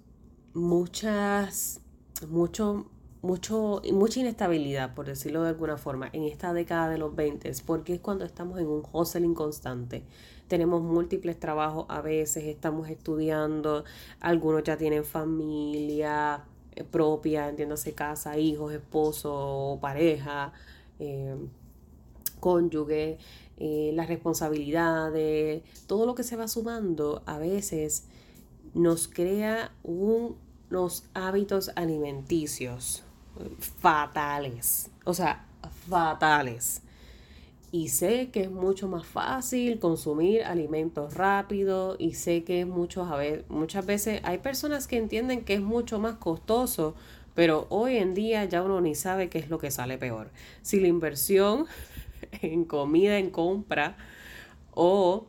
muchas, 0.52 1.80
mucho, 2.28 2.90
mucho, 3.22 3.80
mucha 3.92 4.20
inestabilidad, 4.20 4.94
por 4.94 5.06
decirlo 5.06 5.42
de 5.42 5.50
alguna 5.50 5.78
forma, 5.78 6.10
en 6.12 6.24
esta 6.24 6.52
década 6.52 6.90
de 6.90 6.98
los 6.98 7.14
20, 7.14 7.50
porque 7.64 7.94
es 7.94 8.00
cuando 8.00 8.24
estamos 8.26 8.58
en 8.58 8.66
un 8.66 8.82
hustling 8.92 9.34
constante. 9.34 10.02
Tenemos 10.48 10.82
múltiples 10.82 11.38
trabajos 11.38 11.86
a 11.88 12.02
veces, 12.02 12.44
estamos 12.44 12.90
estudiando, 12.90 13.84
algunos 14.20 14.64
ya 14.64 14.76
tienen 14.76 15.04
familia 15.04 16.36
eh, 16.36 16.55
propia, 16.84 17.48
entiéndase 17.48 17.94
casa, 17.94 18.38
hijos, 18.38 18.72
esposo, 18.72 19.78
pareja, 19.80 20.52
eh, 20.98 21.36
cónyuge, 22.40 23.18
eh, 23.58 23.90
las 23.94 24.08
responsabilidades, 24.08 25.62
todo 25.86 26.06
lo 26.06 26.14
que 26.14 26.22
se 26.22 26.36
va 26.36 26.48
sumando 26.48 27.22
a 27.26 27.38
veces 27.38 28.04
nos 28.74 29.08
crea 29.08 29.72
unos 29.82 31.04
hábitos 31.14 31.70
alimenticios 31.74 33.02
fatales. 33.80 34.90
O 35.04 35.14
sea, 35.14 35.46
fatales. 35.88 36.82
Y 37.72 37.88
sé 37.88 38.30
que 38.30 38.42
es 38.42 38.50
mucho 38.50 38.88
más 38.88 39.06
fácil 39.06 39.78
consumir 39.78 40.44
alimentos 40.44 41.14
rápidos 41.14 41.96
y 41.98 42.14
sé 42.14 42.44
que 42.44 42.60
es 42.60 42.66
mucho, 42.66 43.02
a 43.04 43.20
muchas 43.48 43.84
veces 43.84 44.20
hay 44.22 44.38
personas 44.38 44.86
que 44.86 44.96
entienden 44.96 45.44
que 45.44 45.54
es 45.54 45.60
mucho 45.60 45.98
más 45.98 46.14
costoso, 46.16 46.94
pero 47.34 47.66
hoy 47.68 47.96
en 47.96 48.14
día 48.14 48.44
ya 48.44 48.62
uno 48.62 48.80
ni 48.80 48.94
sabe 48.94 49.28
qué 49.28 49.38
es 49.38 49.50
lo 49.50 49.58
que 49.58 49.70
sale 49.70 49.98
peor. 49.98 50.30
Si 50.62 50.80
la 50.80 50.86
inversión 50.86 51.66
en 52.40 52.64
comida, 52.64 53.18
en 53.18 53.30
compra 53.30 53.96
o 54.72 55.26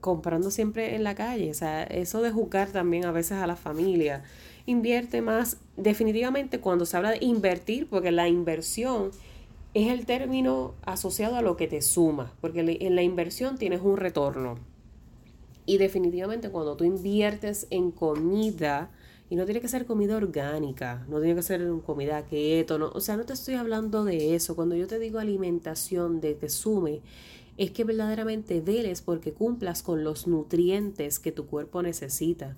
comprando 0.00 0.50
siempre 0.50 0.94
en 0.94 1.04
la 1.04 1.14
calle, 1.14 1.50
o 1.50 1.54
sea, 1.54 1.84
eso 1.84 2.22
de 2.22 2.30
juzgar 2.30 2.70
también 2.70 3.04
a 3.04 3.12
veces 3.12 3.38
a 3.38 3.46
la 3.46 3.56
familia 3.56 4.24
invierte 4.66 5.22
más. 5.22 5.58
Definitivamente 5.76 6.60
cuando 6.60 6.86
se 6.86 6.96
habla 6.96 7.12
de 7.12 7.18
invertir, 7.20 7.88
porque 7.88 8.10
la 8.10 8.28
inversión 8.28 9.10
es 9.76 9.88
el 9.88 10.06
término 10.06 10.74
asociado 10.86 11.36
a 11.36 11.42
lo 11.42 11.58
que 11.58 11.68
te 11.68 11.82
suma, 11.82 12.32
porque 12.40 12.78
en 12.80 12.94
la 12.94 13.02
inversión 13.02 13.58
tienes 13.58 13.82
un 13.82 13.98
retorno. 13.98 14.58
Y 15.66 15.76
definitivamente 15.76 16.48
cuando 16.48 16.78
tú 16.78 16.84
inviertes 16.84 17.66
en 17.68 17.90
comida, 17.90 18.90
y 19.28 19.36
no 19.36 19.44
tiene 19.44 19.60
que 19.60 19.68
ser 19.68 19.84
comida 19.84 20.16
orgánica, 20.16 21.04
no 21.10 21.18
tiene 21.18 21.34
que 21.34 21.42
ser 21.42 21.68
comida 21.84 22.24
keto, 22.24 22.78
no, 22.78 22.88
o 22.88 23.00
sea, 23.00 23.18
no 23.18 23.26
te 23.26 23.34
estoy 23.34 23.56
hablando 23.56 24.06
de 24.06 24.34
eso. 24.34 24.56
Cuando 24.56 24.76
yo 24.76 24.86
te 24.86 24.98
digo 24.98 25.18
alimentación 25.18 26.22
de 26.22 26.34
te 26.34 26.48
sume, 26.48 27.02
es 27.58 27.70
que 27.70 27.84
verdaderamente 27.84 28.62
veles 28.62 29.02
porque 29.02 29.34
cumplas 29.34 29.82
con 29.82 30.04
los 30.04 30.26
nutrientes 30.26 31.18
que 31.18 31.32
tu 31.32 31.44
cuerpo 31.44 31.82
necesita 31.82 32.56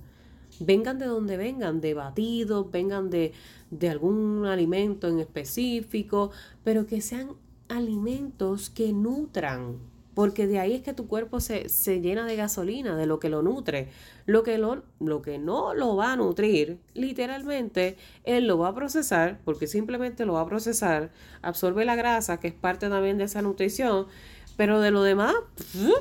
vengan 0.60 0.98
de 0.98 1.06
donde 1.06 1.36
vengan, 1.36 1.80
de 1.80 1.94
batidos, 1.94 2.70
vengan 2.70 3.10
de, 3.10 3.32
de 3.70 3.88
algún 3.88 4.46
alimento 4.46 5.08
en 5.08 5.18
específico, 5.20 6.30
pero 6.64 6.86
que 6.86 7.00
sean 7.00 7.30
alimentos 7.68 8.70
que 8.70 8.92
nutran, 8.92 9.76
porque 10.14 10.46
de 10.48 10.58
ahí 10.58 10.74
es 10.74 10.82
que 10.82 10.94
tu 10.94 11.06
cuerpo 11.06 11.38
se, 11.38 11.68
se, 11.68 12.00
llena 12.00 12.26
de 12.26 12.34
gasolina, 12.34 12.96
de 12.96 13.06
lo 13.06 13.20
que 13.20 13.28
lo 13.28 13.40
nutre. 13.42 13.88
Lo 14.26 14.42
que, 14.42 14.58
lo, 14.58 14.82
lo 14.98 15.22
que 15.22 15.38
no 15.38 15.74
lo 15.74 15.94
va 15.94 16.12
a 16.12 16.16
nutrir, 16.16 16.80
literalmente, 16.94 17.96
él 18.24 18.48
lo 18.48 18.58
va 18.58 18.68
a 18.68 18.74
procesar, 18.74 19.38
porque 19.44 19.68
simplemente 19.68 20.26
lo 20.26 20.32
va 20.32 20.40
a 20.40 20.46
procesar, 20.46 21.12
absorbe 21.40 21.84
la 21.84 21.94
grasa, 21.94 22.40
que 22.40 22.48
es 22.48 22.54
parte 22.54 22.88
también 22.88 23.16
de 23.16 23.24
esa 23.24 23.42
nutrición, 23.42 24.08
pero 24.56 24.80
de 24.80 24.90
lo 24.90 25.04
demás, 25.04 25.36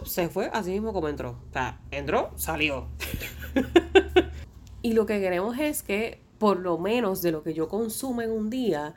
se 0.05 0.29
fue 0.29 0.49
así 0.51 0.71
mismo 0.71 0.93
como 0.93 1.09
entró. 1.09 1.37
O 1.49 1.53
sea, 1.53 1.79
entró, 1.91 2.31
salió. 2.37 2.87
Y 4.87 4.93
lo 4.93 5.05
que 5.05 5.19
queremos 5.19 5.59
es 5.59 5.83
que 5.83 6.21
por 6.37 6.59
lo 6.59 6.77
menos 6.77 7.21
de 7.21 7.33
lo 7.33 7.43
que 7.43 7.53
yo 7.53 7.67
consumo 7.67 8.21
en 8.21 8.31
un 8.31 8.49
día, 8.49 8.95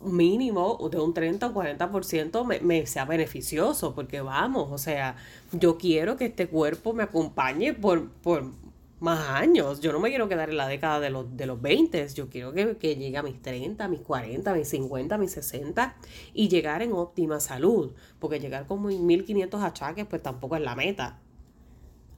mínimo 0.00 0.88
de 0.90 0.98
un 0.98 1.12
30 1.12 1.46
o 1.48 1.52
40% 1.52 2.46
me, 2.46 2.60
me 2.60 2.86
sea 2.86 3.04
beneficioso, 3.04 3.94
porque 3.94 4.22
vamos, 4.22 4.68
o 4.72 4.78
sea, 4.78 5.16
yo 5.52 5.76
quiero 5.76 6.16
que 6.16 6.24
este 6.24 6.48
cuerpo 6.48 6.94
me 6.94 7.02
acompañe 7.02 7.74
por, 7.74 8.08
por 8.08 8.44
más 8.98 9.28
años. 9.28 9.82
Yo 9.82 9.92
no 9.92 10.00
me 10.00 10.08
quiero 10.08 10.26
quedar 10.26 10.48
en 10.48 10.56
la 10.56 10.68
década 10.68 11.00
de 11.00 11.10
los, 11.10 11.36
de 11.36 11.44
los 11.44 11.60
20, 11.60 12.08
yo 12.14 12.30
quiero 12.30 12.54
que, 12.54 12.78
que 12.78 12.96
llegue 12.96 13.18
a 13.18 13.22
mis 13.22 13.42
30, 13.42 13.84
a 13.84 13.88
mis 13.88 14.00
40, 14.00 14.50
a 14.50 14.54
mis 14.54 14.68
50, 14.68 15.16
a 15.16 15.18
mis 15.18 15.32
60 15.32 15.96
y 16.32 16.48
llegar 16.48 16.80
en 16.80 16.94
óptima 16.94 17.40
salud, 17.40 17.92
porque 18.18 18.40
llegar 18.40 18.66
con 18.66 18.86
1500 18.86 19.62
achaques 19.62 20.06
pues 20.06 20.22
tampoco 20.22 20.56
es 20.56 20.62
la 20.62 20.74
meta. 20.74 21.20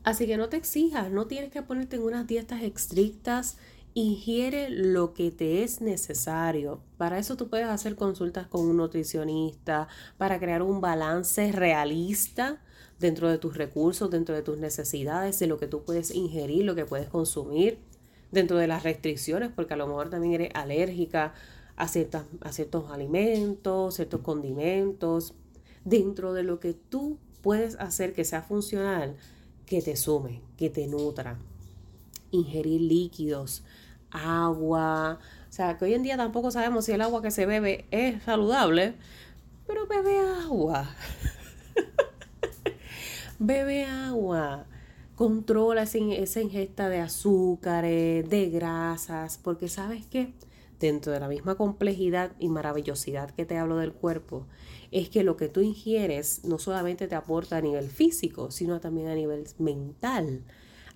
Así 0.04 0.26
que 0.26 0.36
no 0.36 0.48
te 0.48 0.56
exijas, 0.56 1.10
no 1.10 1.26
tienes 1.26 1.50
que 1.50 1.62
ponerte 1.62 1.96
en 1.96 2.02
unas 2.02 2.26
dietas 2.26 2.62
estrictas. 2.62 3.56
Ingiere 3.94 4.68
lo 4.70 5.14
que 5.14 5.30
te 5.30 5.62
es 5.62 5.80
necesario. 5.80 6.80
Para 6.96 7.18
eso 7.18 7.36
tú 7.36 7.48
puedes 7.48 7.68
hacer 7.68 7.94
consultas 7.94 8.48
con 8.48 8.66
un 8.66 8.78
nutricionista, 8.78 9.86
para 10.18 10.40
crear 10.40 10.62
un 10.62 10.80
balance 10.80 11.52
realista 11.52 12.60
dentro 12.98 13.28
de 13.28 13.38
tus 13.38 13.56
recursos, 13.56 14.10
dentro 14.10 14.34
de 14.34 14.42
tus 14.42 14.58
necesidades, 14.58 15.38
de 15.38 15.46
lo 15.46 15.58
que 15.58 15.66
tú 15.66 15.84
puedes 15.84 16.12
ingerir, 16.14 16.64
lo 16.64 16.74
que 16.74 16.86
puedes 16.86 17.08
consumir, 17.08 17.78
dentro 18.30 18.56
de 18.56 18.66
las 18.66 18.82
restricciones, 18.82 19.50
porque 19.54 19.74
a 19.74 19.76
lo 19.76 19.86
mejor 19.86 20.08
también 20.10 20.34
eres 20.34 20.50
alérgica 20.54 21.34
a, 21.76 21.86
ciertas, 21.86 22.24
a 22.40 22.52
ciertos 22.52 22.90
alimentos, 22.90 23.96
ciertos 23.96 24.20
condimentos, 24.22 25.34
dentro 25.84 26.32
de 26.32 26.44
lo 26.44 26.58
que 26.60 26.72
tú 26.72 27.18
puedes 27.42 27.76
hacer 27.76 28.14
que 28.14 28.24
sea 28.24 28.42
funcional 28.42 29.16
que 29.72 29.80
te 29.80 29.96
sume, 29.96 30.42
que 30.58 30.68
te 30.68 30.86
nutra. 30.86 31.38
Ingerir 32.30 32.82
líquidos, 32.82 33.64
agua. 34.10 35.18
O 35.48 35.52
sea, 35.52 35.78
que 35.78 35.86
hoy 35.86 35.94
en 35.94 36.02
día 36.02 36.18
tampoco 36.18 36.50
sabemos 36.50 36.84
si 36.84 36.92
el 36.92 37.00
agua 37.00 37.22
que 37.22 37.30
se 37.30 37.46
bebe 37.46 37.86
es 37.90 38.22
saludable, 38.22 38.96
pero 39.66 39.86
bebe 39.86 40.18
agua. 40.44 40.94
bebe 43.38 43.86
agua. 43.86 44.66
Controla 45.14 45.84
esa 45.84 46.40
ingesta 46.42 46.90
de 46.90 47.00
azúcares, 47.00 48.28
de 48.28 48.50
grasas, 48.50 49.38
porque 49.38 49.70
sabes 49.70 50.04
que 50.04 50.34
dentro 50.78 51.12
de 51.12 51.20
la 51.20 51.28
misma 51.28 51.54
complejidad 51.54 52.32
y 52.38 52.48
maravillosidad 52.48 53.30
que 53.30 53.46
te 53.46 53.56
hablo 53.56 53.76
del 53.76 53.92
cuerpo, 53.92 54.46
es 54.90 55.08
que 55.08 55.24
lo 55.24 55.36
que 55.36 55.48
tú 55.48 55.60
ingieres 55.60 56.44
no 56.44 56.58
solamente 56.58 57.08
te 57.08 57.14
aporta 57.14 57.56
a 57.56 57.60
nivel 57.60 57.88
físico, 57.88 58.50
sino 58.50 58.80
también 58.80 59.08
a 59.08 59.14
nivel 59.14 59.44
mental, 59.58 60.44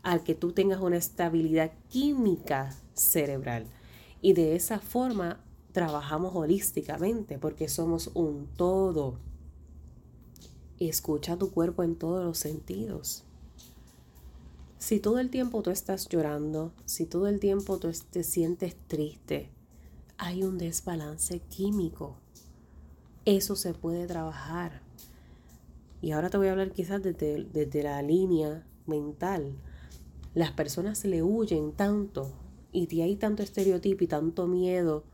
al 0.02 0.22
que 0.22 0.34
tú 0.34 0.52
tengas 0.52 0.80
una 0.80 0.96
estabilidad 0.96 1.72
química 1.88 2.76
cerebral. 2.94 3.66
Y 4.20 4.32
de 4.32 4.56
esa 4.56 4.78
forma 4.80 5.40
trabajamos 5.72 6.34
holísticamente 6.34 7.38
porque 7.38 7.68
somos 7.68 8.10
un 8.14 8.48
todo. 8.56 9.18
Escucha 10.78 11.36
tu 11.36 11.50
cuerpo 11.50 11.82
en 11.82 11.96
todos 11.96 12.24
los 12.24 12.38
sentidos. 12.38 13.24
Si 14.78 15.00
todo 15.00 15.18
el 15.18 15.30
tiempo 15.30 15.62
tú 15.62 15.70
estás 15.70 16.08
llorando, 16.08 16.72
si 16.84 17.06
todo 17.06 17.26
el 17.28 17.40
tiempo 17.40 17.78
tú 17.78 17.90
te 18.10 18.22
sientes 18.22 18.76
triste, 18.86 19.50
hay 20.18 20.42
un 20.42 20.58
desbalance 20.58 21.40
químico 21.40 22.16
Eso 23.24 23.56
se 23.56 23.74
puede 23.74 24.06
trabajar. 24.06 24.82
Y 26.00 26.12
ahora 26.12 26.30
te 26.30 26.36
voy 26.36 26.48
a 26.48 26.52
hablar 26.52 26.72
quizás 26.72 27.02
desde, 27.02 27.44
desde 27.44 27.82
la 27.82 28.00
línea 28.02 28.64
mental. 28.86 29.56
Las 30.34 30.52
personas 30.52 31.04
le 31.04 31.22
huyen 31.22 31.72
tanto 31.72 32.32
y 32.72 33.00
hay 33.00 33.16
tanto 33.16 33.42
estereotipo 33.42 34.04
y 34.04 34.06
tanto 34.06 34.46
miedo, 34.46 35.04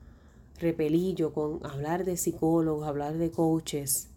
repelillo 0.58 1.32
con 1.32 1.64
hablar 1.64 2.04
de 2.04 2.16
psicólogos, 2.16 2.86
hablar 2.86 3.16
de 3.18 3.30
coaches, 3.30 4.08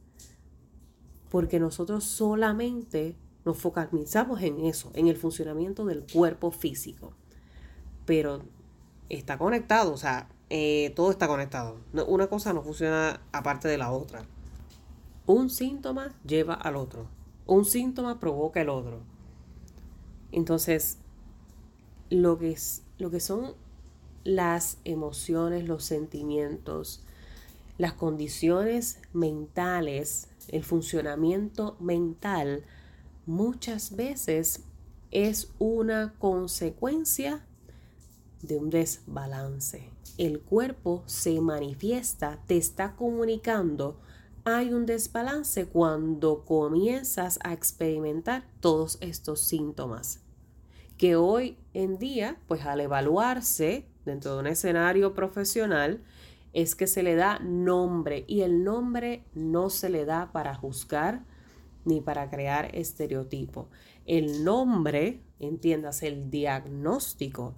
porque 1.30 1.60
nosotros 1.60 2.04
solamente 2.04 3.16
nos 3.46 3.58
focalizamos 3.58 4.42
en 4.42 4.62
eso, 4.62 4.92
en 4.96 5.08
el 5.08 5.16
funcionamiento 5.16 5.86
del 5.86 6.04
cuerpo 6.12 6.50
físico. 6.52 7.14
Pero 8.06 8.42
está 9.10 9.38
conectado, 9.38 9.94
o 9.94 9.98
sea, 9.98 10.30
eh, 10.50 10.94
todo 10.96 11.12
está 11.12 11.28
conectado. 11.28 11.78
Una 12.08 12.28
cosa 12.28 12.54
no 12.54 12.62
funciona 12.62 13.22
aparte 13.32 13.68
de 13.68 13.78
la 13.78 13.92
otra. 13.92 14.26
Un 15.26 15.50
síntoma 15.50 16.14
lleva 16.26 16.54
al 16.54 16.76
otro. 16.76 17.08
Un 17.48 17.66
síntoma 17.66 18.20
provoca 18.20 18.62
el 18.62 18.70
otro. 18.70 19.02
Entonces, 20.32 21.00
lo 22.10 22.38
que, 22.38 22.52
es, 22.52 22.84
lo 22.98 23.10
que 23.10 23.20
son 23.20 23.56
las 24.24 24.78
emociones, 24.84 25.68
los 25.68 25.84
sentimientos, 25.84 27.04
las 27.78 27.94
condiciones 27.94 29.00
mentales, 29.14 30.30
el 30.50 30.64
funcionamiento 30.64 31.76
mental, 31.80 32.64
muchas 33.26 33.96
veces 33.96 34.64
es 35.12 35.52
una 35.60 36.14
consecuencia 36.20 37.46
de 38.46 38.58
un 38.58 38.70
desbalance. 38.70 39.90
El 40.18 40.42
cuerpo 40.42 41.04
se 41.06 41.42
manifiesta, 41.42 42.40
te 42.48 42.58
está 42.58 42.96
comunicando. 42.96 44.00
Hay 44.44 44.74
un 44.74 44.86
desbalance 44.86 45.66
cuando 45.66 46.46
comienzas 46.46 47.40
a 47.44 47.54
experimentar 47.54 48.46
todos 48.60 48.98
estos 49.02 49.42
síntomas. 49.42 50.22
Que 50.98 51.16
hoy 51.16 51.58
en 51.74 51.98
día, 51.98 52.38
pues 52.48 52.66
al 52.66 52.80
evaluarse 52.80 53.86
dentro 54.06 54.34
de 54.36 54.40
un 54.40 54.48
escenario 54.48 55.14
profesional, 55.14 56.04
es 56.54 56.76
que 56.76 56.88
se 56.88 57.04
le 57.04 57.16
da 57.16 57.40
nombre 57.40 58.24
y 58.28 58.42
el 58.42 58.64
nombre 58.64 59.26
no 59.34 59.70
se 59.70 59.90
le 59.90 60.06
da 60.06 60.32
para 60.32 60.56
juzgar 60.56 61.26
ni 61.84 62.02
para 62.02 62.30
crear 62.30 62.74
estereotipo. 62.74 63.68
El 64.06 64.44
nombre, 64.44 65.22
entiendas, 65.40 66.02
el 66.04 66.30
diagnóstico, 66.30 67.56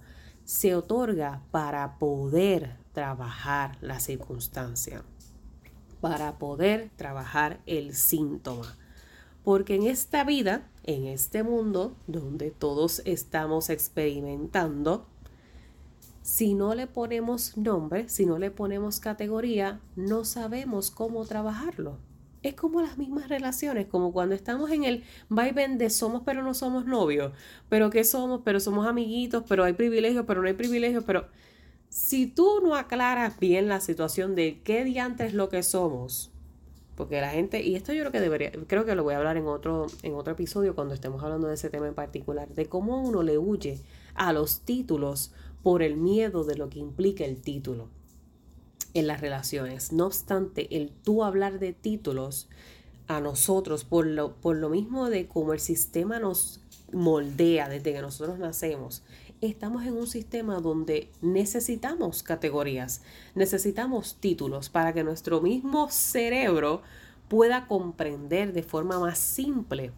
se 0.48 0.74
otorga 0.74 1.42
para 1.50 1.98
poder 1.98 2.78
trabajar 2.94 3.76
la 3.82 4.00
circunstancia, 4.00 5.04
para 6.00 6.38
poder 6.38 6.90
trabajar 6.96 7.60
el 7.66 7.94
síntoma. 7.94 8.78
Porque 9.44 9.74
en 9.74 9.82
esta 9.82 10.24
vida, 10.24 10.66
en 10.84 11.04
este 11.04 11.42
mundo 11.42 11.98
donde 12.06 12.50
todos 12.50 13.02
estamos 13.04 13.68
experimentando, 13.68 15.06
si 16.22 16.54
no 16.54 16.74
le 16.74 16.86
ponemos 16.86 17.58
nombre, 17.58 18.08
si 18.08 18.24
no 18.24 18.38
le 18.38 18.50
ponemos 18.50 19.00
categoría, 19.00 19.82
no 19.96 20.24
sabemos 20.24 20.90
cómo 20.90 21.26
trabajarlo 21.26 21.98
es 22.42 22.54
como 22.54 22.80
las 22.80 22.98
mismas 22.98 23.28
relaciones, 23.28 23.86
como 23.86 24.12
cuando 24.12 24.34
estamos 24.34 24.70
en 24.70 24.84
el 24.84 25.04
vaivén 25.28 25.78
de 25.78 25.90
somos 25.90 26.22
pero 26.24 26.42
no 26.42 26.54
somos 26.54 26.86
novios, 26.86 27.32
pero 27.68 27.90
qué 27.90 28.04
somos, 28.04 28.42
pero 28.44 28.60
somos 28.60 28.86
amiguitos, 28.86 29.44
pero 29.48 29.64
hay 29.64 29.72
privilegios, 29.72 30.24
pero 30.26 30.40
no 30.40 30.48
hay 30.48 30.54
privilegios, 30.54 31.04
pero 31.04 31.26
si 31.88 32.26
tú 32.26 32.60
no 32.62 32.74
aclaras 32.74 33.38
bien 33.38 33.68
la 33.68 33.80
situación 33.80 34.34
de 34.34 34.60
qué 34.62 34.84
diantres 34.84 35.30
es 35.30 35.34
lo 35.34 35.48
que 35.48 35.62
somos, 35.62 36.30
porque 36.96 37.20
la 37.20 37.30
gente, 37.30 37.62
y 37.62 37.76
esto 37.76 37.92
yo 37.92 38.00
creo 38.02 38.12
que 38.12 38.20
debería, 38.20 38.52
creo 38.66 38.84
que 38.84 38.94
lo 38.94 39.04
voy 39.04 39.14
a 39.14 39.18
hablar 39.18 39.36
en 39.36 39.46
otro, 39.46 39.86
en 40.02 40.14
otro 40.14 40.32
episodio 40.32 40.74
cuando 40.74 40.94
estemos 40.94 41.22
hablando 41.22 41.48
de 41.48 41.54
ese 41.54 41.70
tema 41.70 41.88
en 41.88 41.94
particular, 41.94 42.48
de 42.48 42.66
cómo 42.66 43.02
uno 43.02 43.22
le 43.22 43.38
huye 43.38 43.78
a 44.14 44.32
los 44.32 44.60
títulos 44.60 45.32
por 45.62 45.82
el 45.82 45.96
miedo 45.96 46.44
de 46.44 46.56
lo 46.56 46.68
que 46.68 46.78
implica 46.78 47.24
el 47.24 47.40
título 47.40 47.88
en 48.94 49.06
las 49.06 49.20
relaciones. 49.20 49.92
No 49.92 50.06
obstante, 50.06 50.76
el 50.76 50.90
tú 50.90 51.24
hablar 51.24 51.58
de 51.58 51.72
títulos 51.72 52.48
a 53.06 53.20
nosotros, 53.20 53.84
por 53.84 54.06
lo, 54.06 54.34
por 54.34 54.56
lo 54.56 54.68
mismo 54.68 55.08
de 55.08 55.26
cómo 55.26 55.52
el 55.52 55.60
sistema 55.60 56.18
nos 56.18 56.60
moldea 56.92 57.68
desde 57.68 57.92
que 57.92 58.02
nosotros 58.02 58.38
nacemos, 58.38 59.02
estamos 59.40 59.84
en 59.84 59.94
un 59.94 60.06
sistema 60.06 60.60
donde 60.60 61.10
necesitamos 61.20 62.22
categorías, 62.22 63.02
necesitamos 63.34 64.16
títulos 64.16 64.68
para 64.68 64.92
que 64.92 65.04
nuestro 65.04 65.40
mismo 65.40 65.90
cerebro 65.90 66.82
pueda 67.28 67.66
comprender 67.66 68.52
de 68.52 68.62
forma 68.62 68.98
más 68.98 69.18
simple. 69.18 69.92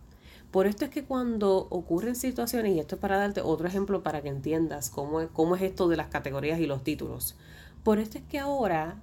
Por 0.50 0.66
esto 0.66 0.84
es 0.84 0.90
que 0.90 1.04
cuando 1.04 1.68
ocurren 1.70 2.16
situaciones, 2.16 2.74
y 2.74 2.80
esto 2.80 2.96
es 2.96 3.00
para 3.00 3.16
darte 3.16 3.40
otro 3.40 3.68
ejemplo 3.68 4.02
para 4.02 4.20
que 4.20 4.28
entiendas 4.28 4.90
cómo 4.90 5.28
cómo 5.32 5.54
es 5.54 5.62
esto 5.62 5.88
de 5.88 5.96
las 5.96 6.08
categorías 6.08 6.58
y 6.58 6.66
los 6.66 6.82
títulos. 6.82 7.36
Por 7.84 7.98
esto 7.98 8.18
es 8.18 8.24
que 8.24 8.38
ahora, 8.38 9.00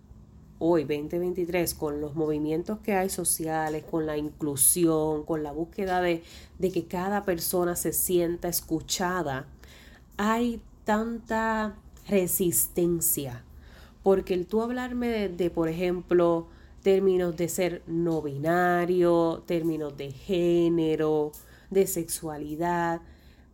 hoy 0.60 0.84
2023, 0.84 1.74
con 1.74 2.00
los 2.00 2.16
movimientos 2.16 2.78
que 2.80 2.94
hay 2.94 3.10
sociales, 3.10 3.84
con 3.90 4.06
la 4.06 4.18
inclusión, 4.18 5.24
con 5.24 5.42
la 5.42 5.52
búsqueda 5.52 6.00
de, 6.00 6.24
que 6.60 6.86
cada 6.86 7.24
persona 7.24 7.76
se 7.76 7.92
sienta 7.92 8.48
escuchada, 8.50 9.48
hay 10.18 10.62
tanta 10.84 11.76
resistencia. 12.08 13.44
Porque 14.04 14.36
el 14.36 14.46
tú 14.46 14.62
hablarme 14.62 15.08
de, 15.08 15.30
de, 15.30 15.50
por 15.50 15.70
ejemplo, 15.70 16.48
términos 16.84 17.36
de 17.36 17.50
ser 17.50 17.82
no 17.88 18.22
binario, 18.22 19.44
términos 19.48 19.98
de 19.98 20.12
género, 20.12 21.32
de 21.72 21.88
sexualidad, 21.88 23.02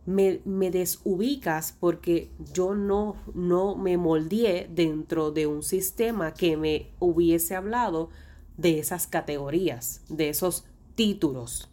me, 0.06 0.70
desubicas 0.70 1.76
porque 1.78 2.30
yo 2.52 2.74
no, 2.74 3.16
no 3.34 3.76
me 3.76 3.96
moldeé 3.96 4.68
dentro 4.70 5.30
de 5.30 5.46
un 5.46 5.62
sistema 5.62 6.34
que 6.34 6.56
me 6.56 6.90
hubiese 6.98 7.54
hablado 7.54 8.10
de 8.56 8.78
esas 8.78 9.06
categorías, 9.06 10.02
de 10.08 10.28
esos 10.28 10.66
títulos. 10.94 11.70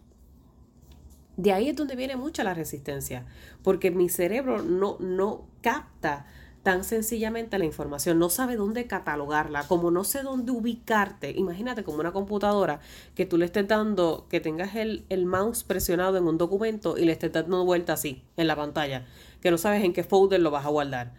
De 1.37 1.51
ahí 1.51 1.69
es 1.69 1.75
donde 1.75 1.95
viene 1.95 2.15
mucha 2.15 2.43
la 2.43 2.53
resistencia, 2.53 3.25
porque 3.63 3.91
mi 3.91 4.09
cerebro 4.09 4.63
no, 4.63 4.97
no 4.99 5.47
capta 5.61 6.25
tan 6.63 6.83
sencillamente 6.83 7.57
la 7.57 7.65
información, 7.65 8.19
no 8.19 8.29
sabe 8.29 8.55
dónde 8.55 8.85
catalogarla, 8.85 9.67
como 9.67 9.89
no 9.89 10.03
sé 10.03 10.21
dónde 10.21 10.51
ubicarte. 10.51 11.31
Imagínate 11.31 11.83
como 11.83 11.99
una 11.99 12.11
computadora 12.11 12.79
que 13.15 13.25
tú 13.25 13.37
le 13.37 13.45
estés 13.45 13.67
dando, 13.67 14.27
que 14.29 14.39
tengas 14.39 14.75
el, 14.75 15.05
el 15.09 15.25
mouse 15.25 15.63
presionado 15.63 16.17
en 16.17 16.27
un 16.27 16.37
documento 16.37 16.97
y 16.97 17.05
le 17.05 17.13
estés 17.13 17.31
dando 17.31 17.65
vuelta 17.65 17.93
así 17.93 18.23
en 18.37 18.47
la 18.47 18.55
pantalla, 18.55 19.05
que 19.41 19.49
no 19.49 19.57
sabes 19.57 19.83
en 19.83 19.93
qué 19.93 20.03
folder 20.03 20.41
lo 20.41 20.51
vas 20.51 20.65
a 20.65 20.69
guardar. 20.69 21.13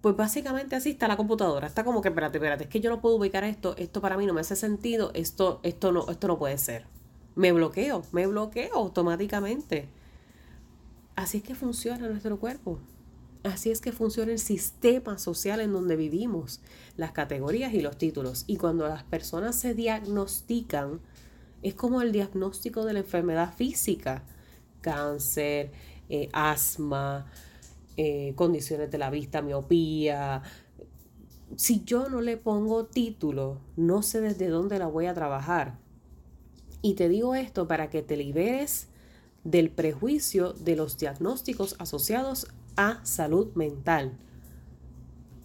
Pues 0.00 0.16
básicamente 0.16 0.76
así 0.76 0.90
está 0.90 1.08
la 1.08 1.16
computadora. 1.16 1.66
Está 1.66 1.84
como 1.84 2.00
que, 2.00 2.08
espérate, 2.08 2.38
espérate, 2.38 2.64
es 2.64 2.70
que 2.70 2.80
yo 2.80 2.90
no 2.90 3.00
puedo 3.00 3.16
ubicar 3.16 3.44
esto, 3.44 3.76
esto 3.76 4.00
para 4.00 4.16
mí 4.16 4.26
no 4.26 4.34
me 4.34 4.40
hace 4.40 4.56
sentido, 4.56 5.10
esto, 5.14 5.60
esto, 5.62 5.92
no, 5.92 6.08
esto 6.08 6.28
no 6.28 6.38
puede 6.38 6.58
ser. 6.58 6.86
Me 7.34 7.52
bloqueo, 7.52 8.02
me 8.12 8.26
bloqueo 8.26 8.74
automáticamente. 8.74 9.88
Así 11.14 11.38
es 11.38 11.44
que 11.44 11.54
funciona 11.54 12.08
nuestro 12.08 12.38
cuerpo. 12.38 12.78
Así 13.46 13.70
es 13.70 13.80
que 13.80 13.92
funciona 13.92 14.32
el 14.32 14.40
sistema 14.40 15.18
social 15.18 15.60
en 15.60 15.72
donde 15.72 15.94
vivimos, 15.94 16.60
las 16.96 17.12
categorías 17.12 17.72
y 17.74 17.80
los 17.80 17.96
títulos. 17.96 18.42
Y 18.48 18.56
cuando 18.56 18.88
las 18.88 19.04
personas 19.04 19.54
se 19.54 19.72
diagnostican, 19.72 21.00
es 21.62 21.74
como 21.74 22.02
el 22.02 22.10
diagnóstico 22.10 22.84
de 22.84 22.94
la 22.94 22.98
enfermedad 23.00 23.54
física, 23.54 24.24
cáncer, 24.80 25.70
eh, 26.08 26.28
asma, 26.32 27.30
eh, 27.96 28.32
condiciones 28.34 28.90
de 28.90 28.98
la 28.98 29.10
vista, 29.10 29.42
miopía. 29.42 30.42
Si 31.54 31.84
yo 31.84 32.08
no 32.08 32.20
le 32.22 32.36
pongo 32.36 32.86
título, 32.86 33.60
no 33.76 34.02
sé 34.02 34.20
desde 34.20 34.48
dónde 34.48 34.80
la 34.80 34.88
voy 34.88 35.06
a 35.06 35.14
trabajar. 35.14 35.78
Y 36.82 36.94
te 36.94 37.08
digo 37.08 37.36
esto 37.36 37.68
para 37.68 37.90
que 37.90 38.02
te 38.02 38.16
liberes 38.16 38.88
del 39.44 39.70
prejuicio 39.70 40.52
de 40.52 40.74
los 40.74 40.98
diagnósticos 40.98 41.76
asociados 41.78 42.48
a 42.76 43.00
salud 43.04 43.48
mental. 43.54 44.12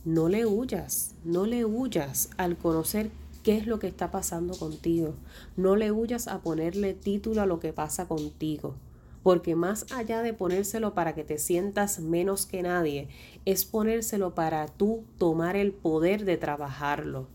No 0.04 0.30
le 0.30 0.46
huyas, 0.46 1.16
no 1.24 1.46
le 1.46 1.66
huyas 1.66 2.30
al 2.38 2.58
conocer 2.58 3.12
qué 3.44 3.58
es 3.58 3.68
lo 3.68 3.80
que 3.80 3.88
está 3.88 4.12
pasando 4.12 4.58
contigo. 4.58 5.16
No 5.56 5.76
le 5.76 5.92
huyas 5.92 6.28
a 6.28 6.40
ponerle 6.40 6.94
título 6.94 7.42
a 7.42 7.46
lo 7.46 7.60
que 7.60 7.74
pasa 7.74 8.08
contigo. 8.08 8.76
Porque 9.24 9.56
más 9.56 9.86
allá 9.92 10.22
de 10.24 10.34
ponérselo 10.34 10.94
para 10.94 11.14
que 11.14 11.24
te 11.24 11.38
sientas 11.38 12.00
menos 12.00 12.46
que 12.46 12.64
nadie, 12.64 13.08
es 13.46 13.66
ponérselo 13.66 14.34
para 14.34 14.68
tú 14.68 15.04
tomar 15.18 15.56
el 15.56 15.72
poder 15.72 16.26
de 16.26 16.38
trabajarlo. 16.38 17.28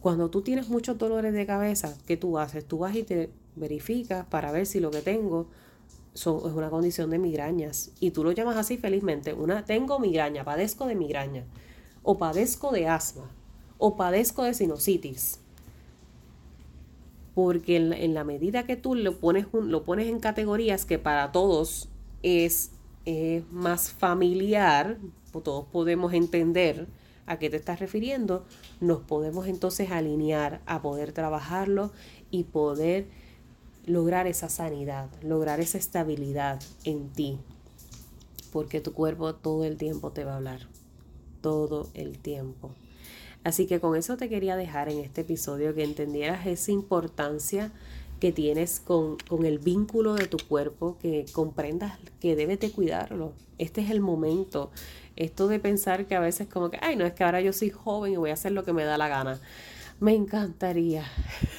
Cuando 0.00 0.30
tú 0.30 0.42
tienes 0.42 0.68
muchos 0.68 0.98
dolores 0.98 1.34
de 1.34 1.46
cabeza, 1.46 1.96
¿qué 2.06 2.16
tú 2.16 2.38
haces? 2.38 2.64
Tú 2.66 2.78
vas 2.78 2.96
y 2.96 3.02
te 3.02 3.30
verificas 3.56 4.26
para 4.26 4.50
ver 4.50 4.66
si 4.66 4.80
lo 4.80 4.90
que 4.90 5.02
tengo 5.02 5.48
es 6.14 6.26
una 6.26 6.70
condición 6.70 7.10
de 7.10 7.18
migrañas. 7.18 7.90
Y 8.00 8.10
tú 8.12 8.24
lo 8.24 8.32
llamas 8.32 8.56
así 8.56 8.76
felizmente. 8.76 9.34
Una, 9.34 9.64
tengo 9.64 9.98
migraña, 9.98 10.44
padezco 10.44 10.86
de 10.86 10.94
migraña. 10.94 11.44
O 12.02 12.18
padezco 12.18 12.70
de 12.70 12.88
asma. 12.88 13.30
O 13.78 13.96
padezco 13.96 14.44
de 14.44 14.54
sinusitis. 14.54 15.40
porque 17.34 17.76
en, 17.76 18.14
la 18.14 18.22
medida 18.22 18.64
que 18.64 18.76
tú 18.76 18.94
lo 18.94 19.18
pones, 19.18 19.46
lo 19.52 19.82
pones 19.82 20.06
en 20.06 20.20
categorías 20.20 20.84
que 20.84 21.00
para 21.00 21.32
todos 21.32 21.88
es 22.22 22.70
más 23.50 23.90
familiar, 23.90 24.98
todos 25.42 25.66
podemos 25.66 26.12
entender 26.12 26.86
a 27.26 27.38
qué 27.38 27.50
te 27.50 27.56
estás 27.56 27.80
refiriendo, 27.80 28.44
nos 28.80 29.00
podemos 29.00 29.46
entonces 29.46 29.90
alinear 29.90 30.60
a 30.66 30.82
poder 30.82 31.12
trabajarlo 31.12 31.90
y 32.30 32.44
poder 32.44 33.06
lograr 33.86 34.26
esa 34.26 34.48
sanidad, 34.48 35.08
lograr 35.22 35.60
esa 35.60 35.78
estabilidad 35.78 36.62
en 36.84 37.10
ti, 37.10 37.38
porque 38.52 38.80
tu 38.80 38.92
cuerpo 38.92 39.34
todo 39.34 39.64
el 39.64 39.76
tiempo 39.76 40.10
te 40.12 40.24
va 40.24 40.32
a 40.32 40.36
hablar, 40.36 40.60
todo 41.40 41.88
el 41.94 42.18
tiempo. 42.18 42.70
Así 43.44 43.66
que 43.66 43.78
con 43.78 43.94
eso 43.94 44.16
te 44.16 44.28
quería 44.30 44.56
dejar 44.56 44.88
en 44.88 45.00
este 45.00 45.20
episodio 45.20 45.74
que 45.74 45.84
entendieras 45.84 46.46
esa 46.46 46.72
importancia 46.72 47.72
que 48.20 48.32
tienes 48.32 48.80
con, 48.80 49.18
el 49.44 49.58
vínculo 49.58 50.14
de 50.14 50.26
tu 50.26 50.38
cuerpo, 50.38 50.96
que 50.98 51.26
comprendas 51.32 51.98
que 52.20 52.36
debes 52.36 52.58
de 52.60 52.70
cuidarlo. 52.70 53.34
Este 53.58 53.82
es 53.82 53.90
el 53.90 54.00
momento. 54.00 54.70
Esto 55.14 55.46
de 55.46 55.60
pensar 55.60 56.06
que 56.06 56.14
a 56.14 56.20
veces 56.20 56.48
como 56.48 56.70
que, 56.70 56.78
ay, 56.80 56.96
no, 56.96 57.04
es 57.04 57.12
que 57.12 57.22
ahora 57.22 57.42
yo 57.42 57.52
soy 57.52 57.68
joven 57.68 58.14
y 58.14 58.16
voy 58.16 58.30
a 58.30 58.34
hacer 58.34 58.52
lo 58.52 58.64
que 58.64 58.72
me 58.72 58.84
da 58.84 58.96
la 58.96 59.08
gana. 59.08 59.38
Me 60.00 60.14
encantaría 60.14 61.04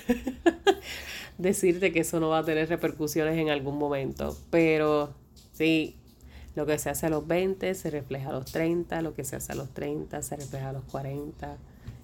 decirte 1.37 1.91
que 1.91 2.01
eso 2.01 2.19
no 2.19 2.29
va 2.29 2.39
a 2.39 2.45
tener 2.45 2.69
repercusiones 2.69 3.37
en 3.37 3.49
algún 3.49 3.77
momento, 3.77 4.37
pero 4.49 5.13
sí, 5.53 5.97
lo 6.55 6.65
que 6.65 6.79
se 6.79 6.89
hace 6.89 7.07
a 7.07 7.09
los 7.09 7.27
20 7.27 7.73
se 7.75 7.89
refleja 7.89 8.29
a 8.29 8.33
los 8.33 8.45
30, 8.51 9.01
lo 9.01 9.13
que 9.13 9.23
se 9.23 9.35
hace 9.35 9.51
a 9.51 9.55
los 9.55 9.73
30 9.73 10.21
se 10.21 10.35
refleja 10.37 10.69
a 10.69 10.73
los 10.73 10.85
40 10.85 11.57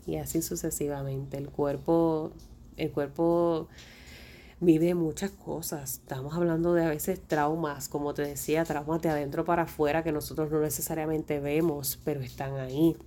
y 0.06 0.18
así 0.18 0.42
sucesivamente. 0.42 1.38
El 1.38 1.50
cuerpo, 1.50 2.32
el 2.76 2.92
cuerpo 2.92 3.70
vive 4.60 4.94
muchas 4.94 5.32
cosas. 5.32 5.94
Estamos 5.94 6.34
hablando 6.36 6.74
de 6.74 6.84
a 6.84 6.90
veces 6.90 7.20
traumas, 7.26 7.88
como 7.88 8.14
te 8.14 8.24
decía, 8.24 8.64
traumas 8.64 9.02
de 9.02 9.10
adentro 9.10 9.46
para 9.46 9.64
afuera 9.64 10.04
que 10.04 10.12
nosotros 10.12 10.52
no 10.52 10.60
necesariamente 10.60 11.40
vemos, 11.40 12.00
pero 12.04 12.22
están 12.22 12.58
ahí. 12.58 12.98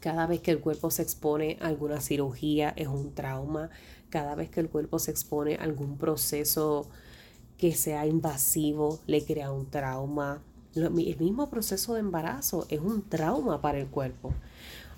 Cada 0.00 0.26
vez 0.26 0.40
que 0.40 0.50
el 0.52 0.60
cuerpo 0.60 0.90
se 0.90 1.02
expone 1.02 1.58
a 1.60 1.66
alguna 1.66 2.00
cirugía 2.00 2.72
es 2.76 2.88
un 2.88 3.14
trauma. 3.14 3.70
Cada 4.16 4.34
vez 4.34 4.48
que 4.48 4.60
el 4.60 4.70
cuerpo 4.70 4.98
se 4.98 5.10
expone 5.10 5.56
a 5.56 5.64
algún 5.64 5.98
proceso 5.98 6.86
que 7.58 7.74
sea 7.74 8.06
invasivo 8.06 8.98
le 9.06 9.22
crea 9.22 9.52
un 9.52 9.66
trauma. 9.66 10.40
El 10.74 10.90
mismo 10.90 11.50
proceso 11.50 11.92
de 11.92 12.00
embarazo 12.00 12.66
es 12.70 12.80
un 12.80 13.02
trauma 13.02 13.60
para 13.60 13.78
el 13.78 13.88
cuerpo. 13.88 14.32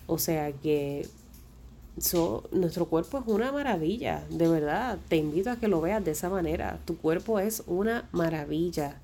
O 0.06 0.18
sea 0.18 0.52
que 0.52 1.08
nuestro 2.52 2.86
cuerpo 2.86 3.18
es 3.18 3.24
una 3.26 3.50
maravilla, 3.50 4.24
de 4.30 4.46
verdad. 4.46 5.00
Te 5.08 5.16
invito 5.16 5.50
a 5.50 5.56
que 5.56 5.66
lo 5.66 5.80
veas 5.80 6.04
de 6.04 6.12
esa 6.12 6.30
manera. 6.30 6.78
Tu 6.84 6.96
cuerpo 6.96 7.40
es 7.40 7.64
una 7.66 8.08
maravilla. 8.12 9.00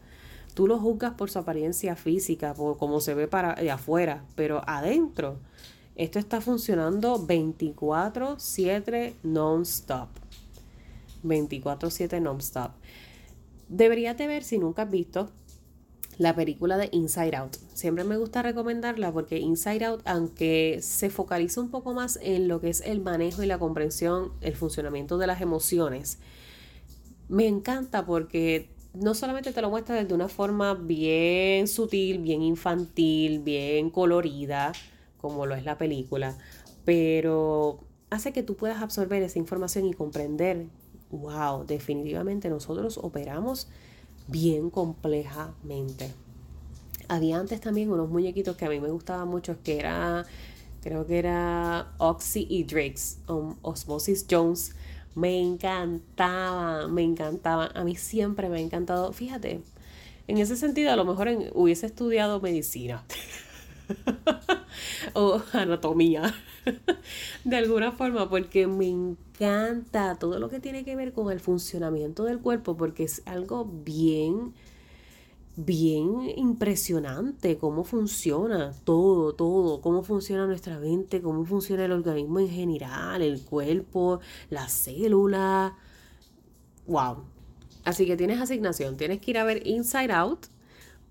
Tú 0.54 0.68
lo 0.68 0.78
juzgas 0.78 1.14
por 1.14 1.28
su 1.28 1.40
apariencia 1.40 1.96
física, 1.96 2.54
por 2.54 2.78
cómo 2.78 3.00
se 3.00 3.14
ve 3.14 3.26
para 3.26 3.54
afuera, 3.72 4.22
pero 4.36 4.62
adentro 4.64 5.38
esto 5.96 6.18
está 6.18 6.40
funcionando 6.40 7.24
24/7 7.24 9.14
non-stop. 9.22 10.08
24/7 11.22 12.20
non-stop. 12.20 12.72
Deberías 13.68 14.16
de 14.18 14.26
ver 14.26 14.44
si 14.44 14.58
nunca 14.58 14.82
has 14.82 14.90
visto 14.90 15.30
la 16.18 16.34
película 16.34 16.76
de 16.76 16.88
Inside 16.92 17.36
Out. 17.36 17.56
Siempre 17.72 18.04
me 18.04 18.16
gusta 18.16 18.42
recomendarla 18.42 19.12
porque 19.12 19.38
Inside 19.38 19.84
Out, 19.84 20.02
aunque 20.04 20.78
se 20.80 21.10
focaliza 21.10 21.60
un 21.60 21.70
poco 21.70 21.92
más 21.92 22.18
en 22.22 22.46
lo 22.46 22.60
que 22.60 22.70
es 22.70 22.82
el 22.82 23.00
manejo 23.00 23.42
y 23.42 23.46
la 23.46 23.58
comprensión, 23.58 24.32
el 24.40 24.54
funcionamiento 24.54 25.18
de 25.18 25.26
las 25.26 25.40
emociones, 25.40 26.18
me 27.28 27.46
encanta 27.46 28.04
porque 28.06 28.68
no 28.92 29.14
solamente 29.14 29.52
te 29.52 29.60
lo 29.60 29.70
muestra 29.70 29.96
desde 29.96 30.14
una 30.14 30.28
forma 30.28 30.74
bien 30.74 31.66
sutil, 31.66 32.18
bien 32.18 32.42
infantil, 32.42 33.40
bien 33.40 33.90
colorida, 33.90 34.72
como 35.24 35.46
lo 35.46 35.54
es 35.54 35.64
la 35.64 35.78
película, 35.78 36.36
pero 36.84 37.80
hace 38.10 38.34
que 38.34 38.42
tú 38.42 38.56
puedas 38.56 38.82
absorber 38.82 39.22
esa 39.22 39.38
información 39.38 39.86
y 39.86 39.94
comprender, 39.94 40.66
wow, 41.10 41.64
definitivamente 41.64 42.50
nosotros 42.50 42.98
operamos 42.98 43.68
bien 44.28 44.68
complejamente. 44.68 46.12
Había 47.08 47.38
antes 47.38 47.58
también 47.62 47.90
unos 47.90 48.10
muñequitos 48.10 48.54
que 48.58 48.66
a 48.66 48.68
mí 48.68 48.80
me 48.80 48.90
gustaban 48.90 49.26
mucho, 49.28 49.56
que 49.64 49.78
era, 49.78 50.26
creo 50.82 51.06
que 51.06 51.20
era 51.20 51.94
Oxy 51.96 52.46
y 52.50 52.66
um, 53.32 53.56
Osmosis 53.62 54.26
Jones. 54.30 54.76
Me 55.14 55.40
encantaban, 55.40 56.92
me 56.92 57.02
encantaban. 57.02 57.74
A 57.74 57.82
mí 57.82 57.96
siempre 57.96 58.50
me 58.50 58.58
ha 58.58 58.60
encantado. 58.60 59.10
Fíjate, 59.14 59.62
en 60.26 60.36
ese 60.36 60.56
sentido, 60.56 60.92
a 60.92 60.96
lo 60.96 61.06
mejor 61.06 61.30
hubiese 61.54 61.86
estudiado 61.86 62.42
medicina 62.42 63.04
o 65.14 65.40
anatomía 65.52 66.34
de 67.44 67.56
alguna 67.56 67.92
forma, 67.92 68.28
porque 68.28 68.66
me 68.66 68.88
encanta 68.88 70.16
todo 70.16 70.38
lo 70.38 70.48
que 70.48 70.60
tiene 70.60 70.84
que 70.84 70.96
ver 70.96 71.12
con 71.12 71.30
el 71.30 71.40
funcionamiento 71.40 72.24
del 72.24 72.40
cuerpo, 72.40 72.76
porque 72.76 73.04
es 73.04 73.22
algo 73.26 73.64
bien, 73.64 74.54
bien 75.56 76.32
impresionante 76.36 77.58
cómo 77.58 77.84
funciona 77.84 78.72
todo, 78.84 79.34
todo, 79.34 79.80
cómo 79.80 80.02
funciona 80.02 80.46
nuestra 80.46 80.78
mente, 80.78 81.20
cómo 81.20 81.44
funciona 81.44 81.84
el 81.84 81.92
organismo 81.92 82.40
en 82.40 82.48
general, 82.48 83.22
el 83.22 83.42
cuerpo, 83.42 84.20
las 84.50 84.72
células. 84.72 85.72
Wow. 86.86 87.24
Así 87.84 88.06
que 88.06 88.16
tienes 88.16 88.40
asignación, 88.40 88.96
tienes 88.96 89.20
que 89.20 89.30
ir 89.32 89.38
a 89.38 89.44
ver 89.44 89.66
Inside 89.66 90.12
Out 90.12 90.46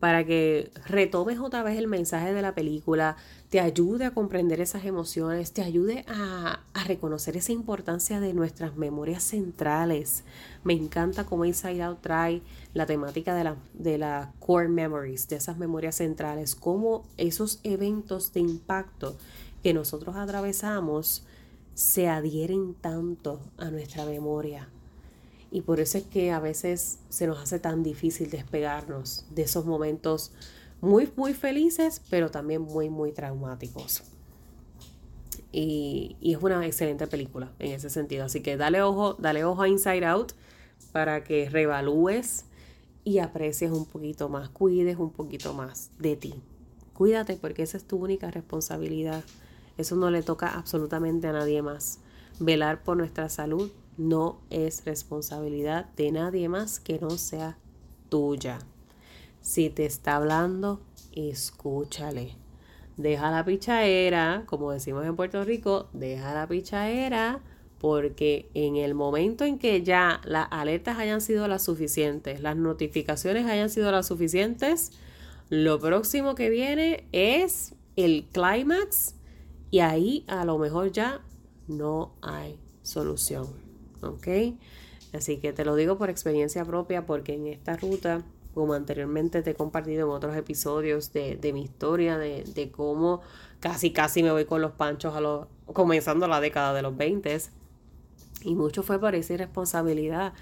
para 0.04 0.26
que 0.26 0.70
retomes 0.86 1.40
otra 1.40 1.64
vez 1.64 1.78
el 1.78 1.88
mensaje 1.88 2.34
de 2.34 2.42
la 2.42 2.54
película, 2.54 3.16
te 3.48 3.62
ayude 3.62 4.04
a 4.04 4.12
comprender 4.12 4.60
esas 4.60 4.84
emociones, 4.84 5.54
te 5.54 5.62
ayude 5.62 6.04
a, 6.10 6.60
reconocer 6.86 7.38
esa 7.38 7.54
importancia 7.54 8.20
de 8.20 8.34
nuestras 8.34 8.76
memorias 8.76 9.24
centrales. 9.24 10.26
Me 10.66 10.74
encanta 10.74 11.24
cómo 11.24 11.46
Inside 11.46 11.84
Out 11.84 12.02
trae 12.02 12.42
la 12.74 12.86
temática 12.86 13.34
de 13.74 13.98
las 13.98 14.28
core 14.40 14.68
memories, 14.68 15.30
de 15.30 15.38
esas 15.38 15.58
memorias 15.58 15.96
centrales, 15.96 16.54
cómo 16.54 17.08
esos 17.16 17.62
eventos 17.64 18.34
de 18.34 18.42
impacto 18.42 19.16
que 19.64 19.74
nosotros 19.74 20.18
atravesamos 20.18 21.24
se 21.76 22.10
adhieren 22.10 22.74
tanto 22.74 23.40
a 23.56 23.70
nuestra 23.70 24.04
memoria. 24.04 24.68
Y 25.54 25.62
por 25.62 25.80
eso 25.80 26.00
es 26.00 26.06
que 26.06 26.32
a 26.32 26.40
veces 26.40 26.98
se 27.10 27.28
nos 27.28 27.38
hace 27.38 27.60
tan 27.60 27.84
difícil 27.84 28.32
despegarnos 28.32 29.28
de 29.30 29.44
esos 29.44 29.66
momentos 29.66 30.32
muy, 30.82 31.08
muy 31.16 31.36
felices, 31.36 32.02
pero 32.10 32.32
también 32.32 32.64
muy, 32.64 32.90
muy 32.90 33.12
traumáticos. 33.12 34.02
Y, 35.52 36.18
es 36.24 36.42
una 36.42 36.66
excelente 36.66 37.06
película 37.06 37.52
en 37.60 37.74
ese 37.74 37.92
sentido. 37.92 38.26
Así 38.26 38.42
que 38.42 38.58
dale 38.58 38.82
ojo, 38.82 39.14
dale 39.20 39.46
ojo 39.46 39.62
a 39.62 39.68
Inside 39.70 40.04
Out 40.08 40.32
para 40.92 41.24
que 41.24 41.48
reevalúes 41.48 42.46
y 43.04 43.20
aprecies 43.20 43.70
un 43.70 43.86
poquito 43.86 44.30
más, 44.30 44.50
cuides 44.50 44.98
un 44.98 45.12
poquito 45.12 45.54
más 45.54 45.92
de 46.00 46.16
ti. 46.16 46.34
Cuídate 46.96 47.36
porque 47.36 47.62
esa 47.62 47.78
es 47.78 47.86
tu 47.86 47.98
única 47.98 48.32
responsabilidad. 48.32 49.24
Eso 49.78 49.96
no 49.98 50.10
le 50.10 50.24
toca 50.24 50.48
absolutamente 50.48 51.28
a 51.28 51.32
nadie 51.32 51.62
más. 51.62 52.00
Velar 52.40 52.84
por 52.84 52.98
nuestra 52.98 53.30
salud 53.30 53.72
no 53.98 54.42
es 54.50 54.86
responsabilidad 54.86 55.86
de 55.96 56.12
nadie 56.12 56.50
más 56.50 56.80
que 56.80 57.00
no 57.00 57.12
sea 57.12 57.58
tuya. 58.10 58.60
Si 59.42 59.70
te 59.70 59.86
está 59.86 60.16
hablando, 60.16 60.82
escúchale. 61.12 62.36
Deja 62.98 63.32
la 63.32 63.44
pichaera, 63.44 64.44
como 64.46 64.72
decimos 64.72 65.06
en 65.06 65.16
Puerto 65.16 65.44
Rico, 65.44 65.90
deja 65.94 66.34
la 66.34 66.48
pichaera 66.48 67.42
porque 67.80 68.50
en 68.54 68.78
el 68.78 68.94
momento 68.94 69.44
en 69.44 69.60
que 69.60 69.84
ya 69.84 70.22
las 70.24 70.48
alertas 70.52 70.98
hayan 71.00 71.20
sido 71.20 71.48
las 71.50 71.64
suficientes, 71.64 72.40
las 72.40 72.56
notificaciones 72.56 73.46
hayan 73.46 73.70
sido 73.70 73.92
las 73.92 74.08
suficientes, 74.08 74.94
lo 75.50 75.80
próximo 75.80 76.34
que 76.36 76.50
viene 76.50 77.06
es 77.12 77.76
el 77.98 78.26
clímax 78.32 79.16
y 79.70 79.80
ahí 79.80 80.24
a 80.28 80.46
lo 80.46 80.58
mejor 80.60 80.92
ya 80.92 81.22
no 81.68 82.14
hay 82.22 82.58
solución. 82.84 83.63
¿Ok? 84.12 84.56
Así 85.14 85.38
que 85.38 85.54
te 85.54 85.64
lo 85.66 85.76
digo 85.76 85.98
por 85.98 86.10
experiencia 86.10 86.66
propia 86.66 87.06
porque 87.06 87.36
en 87.36 87.48
esta 87.48 87.78
ruta, 87.78 88.24
como 88.54 88.74
anteriormente 88.74 89.42
te 89.42 89.52
he 89.52 89.56
compartido 89.56 90.08
en 90.08 90.12
otros 90.12 90.36
episodios 90.36 91.14
de, 91.14 91.52
mi 91.54 91.62
historia, 91.62 92.18
de, 92.18 92.72
cómo 92.76 93.22
casi 93.60 93.92
casi 93.92 94.24
me 94.24 94.32
voy 94.32 94.46
con 94.46 94.62
los 94.62 94.72
panchos 94.72 95.16
a 95.16 95.22
los, 95.22 95.48
comenzando 95.68 96.28
la 96.28 96.42
década 96.42 96.74
de 96.74 96.82
los 96.82 96.98
20 96.98 97.38
y 98.44 98.56
mucho 98.56 98.84
fue 98.84 99.00
por 99.00 99.16
esa 99.16 99.34
irresponsabilidad 99.34 100.34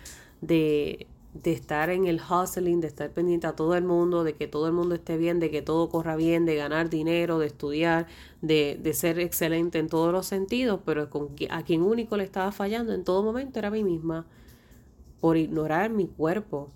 de, 0.42 1.08
de 1.34 1.54
estar 1.54 1.90
en 1.90 2.06
el 2.06 2.20
hustling, 2.20 2.82
de 2.82 2.88
estar 2.88 3.10
pendiente 3.12 3.48
a 3.48 3.56
todo 3.56 3.76
el 3.76 3.84
mundo, 3.84 4.24
de 4.24 4.34
que 4.34 4.48
todo 4.48 4.68
el 4.68 4.74
mundo 4.74 4.96
esté 4.96 5.18
bien, 5.18 5.40
de 5.40 5.50
que 5.50 5.62
todo 5.62 5.90
corra 5.90 6.16
bien, 6.16 6.46
de 6.46 6.56
ganar 6.56 6.90
dinero, 6.90 7.40
de 7.40 7.48
estudiar, 7.48 8.08
de, 8.42 8.78
de 8.82 8.94
ser 8.94 9.20
excelente 9.20 9.80
en 9.80 9.88
todos 9.88 10.12
los 10.12 10.26
sentidos, 10.26 10.82
pero 10.86 11.10
con, 11.10 11.30
a 11.50 11.64
quien 11.64 11.82
único 11.82 12.18
le 12.18 12.24
estaba 12.24 12.52
fallando 12.52 12.94
en 12.94 13.04
todo 13.04 13.24
momento 13.24 13.60
era 13.60 13.70
a 13.70 13.72
mí 13.72 13.84
misma, 13.84 14.26
por 15.22 15.38
ignorar 15.38 15.92
mi 15.92 16.08
cuerpo, 16.08 16.70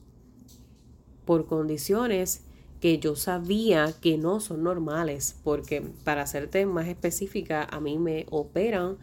por 1.26 1.48
condiciones 1.48 2.46
que 2.80 3.00
yo 3.00 3.16
sabía 3.16 3.94
que 4.00 4.18
no 4.18 4.40
son 4.40 4.64
normales, 4.64 5.36
porque 5.44 5.82
para 6.04 6.28
serte 6.28 6.66
más 6.66 6.88
específica, 6.88 7.68
a 7.70 7.80
mí 7.80 7.98
me 7.98 8.26
operan 8.30 8.98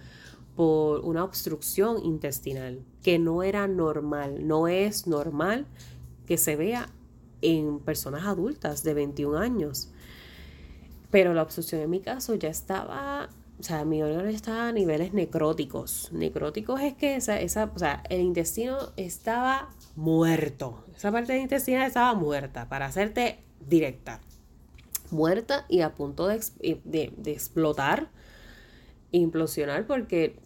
por 0.62 1.00
una 1.00 1.24
obstrucción 1.24 2.04
intestinal, 2.04 2.84
que 3.02 3.18
no 3.18 3.42
era 3.42 3.66
normal, 3.66 4.46
no 4.46 4.68
es 4.68 5.08
normal 5.08 5.66
que 6.24 6.38
se 6.38 6.54
vea 6.54 6.88
en 7.40 7.80
personas 7.80 8.24
adultas 8.26 8.84
de 8.84 8.94
21 8.94 9.38
años. 9.38 9.90
Pero 11.10 11.34
la 11.34 11.42
obstrucción 11.42 11.80
en 11.80 11.90
mi 11.90 11.98
caso 11.98 12.36
ya 12.36 12.48
estaba, 12.48 13.28
o 13.58 13.62
sea, 13.64 13.84
mi 13.84 14.04
órgano 14.04 14.28
estaba 14.28 14.68
a 14.68 14.72
niveles 14.72 15.12
necróticos. 15.12 16.10
Necróticos 16.12 16.80
es 16.80 16.94
que 16.94 17.16
esa, 17.16 17.40
esa, 17.40 17.64
o 17.74 17.78
sea, 17.80 18.04
el 18.08 18.20
intestino 18.20 18.92
estaba 18.96 19.68
muerto. 19.96 20.84
Esa 20.94 21.10
parte 21.10 21.32
del 21.32 21.42
intestino 21.42 21.82
estaba 21.82 22.14
muerta, 22.14 22.68
para 22.68 22.86
hacerte 22.86 23.40
directa. 23.66 24.20
Muerta 25.10 25.66
y 25.68 25.80
a 25.80 25.92
punto 25.92 26.28
de, 26.28 26.38
de, 26.84 27.12
de 27.16 27.32
explotar 27.32 28.10
implosionar 29.10 29.88
porque 29.88 30.40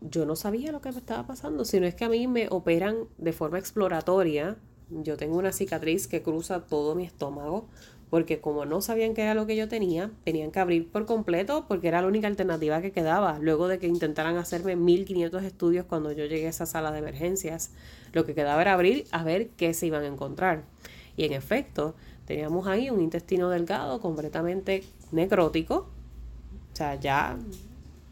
yo 0.00 0.26
no 0.26 0.36
sabía 0.36 0.72
lo 0.72 0.80
que 0.80 0.92
me 0.92 0.98
estaba 0.98 1.26
pasando, 1.26 1.64
sino 1.64 1.86
es 1.86 1.94
que 1.94 2.04
a 2.04 2.08
mí 2.08 2.26
me 2.26 2.48
operan 2.50 2.96
de 3.18 3.32
forma 3.32 3.58
exploratoria. 3.58 4.56
Yo 4.90 5.16
tengo 5.16 5.36
una 5.36 5.52
cicatriz 5.52 6.06
que 6.06 6.22
cruza 6.22 6.66
todo 6.66 6.94
mi 6.94 7.04
estómago, 7.04 7.66
porque 8.10 8.40
como 8.40 8.64
no 8.66 8.80
sabían 8.80 9.14
qué 9.14 9.22
era 9.22 9.34
lo 9.34 9.46
que 9.46 9.56
yo 9.56 9.68
tenía, 9.68 10.10
tenían 10.24 10.52
que 10.52 10.60
abrir 10.60 10.88
por 10.90 11.06
completo 11.06 11.64
porque 11.66 11.88
era 11.88 12.02
la 12.02 12.06
única 12.06 12.28
alternativa 12.28 12.80
que 12.80 12.92
quedaba. 12.92 13.38
Luego 13.40 13.66
de 13.68 13.78
que 13.78 13.88
intentaran 13.88 14.36
hacerme 14.36 14.76
1500 14.76 15.42
estudios 15.42 15.86
cuando 15.86 16.12
yo 16.12 16.24
llegué 16.26 16.46
a 16.46 16.50
esa 16.50 16.66
sala 16.66 16.92
de 16.92 16.98
emergencias, 16.98 17.72
lo 18.12 18.24
que 18.24 18.34
quedaba 18.34 18.62
era 18.62 18.74
abrir 18.74 19.06
a 19.10 19.24
ver 19.24 19.48
qué 19.56 19.74
se 19.74 19.86
iban 19.86 20.04
a 20.04 20.06
encontrar. 20.06 20.64
Y 21.16 21.24
en 21.24 21.32
efecto, 21.32 21.96
teníamos 22.26 22.66
ahí 22.66 22.90
un 22.90 23.00
intestino 23.00 23.48
delgado 23.50 24.00
completamente 24.00 24.84
necrótico. 25.10 25.88
O 26.72 26.76
sea, 26.76 26.94
ya 26.96 27.38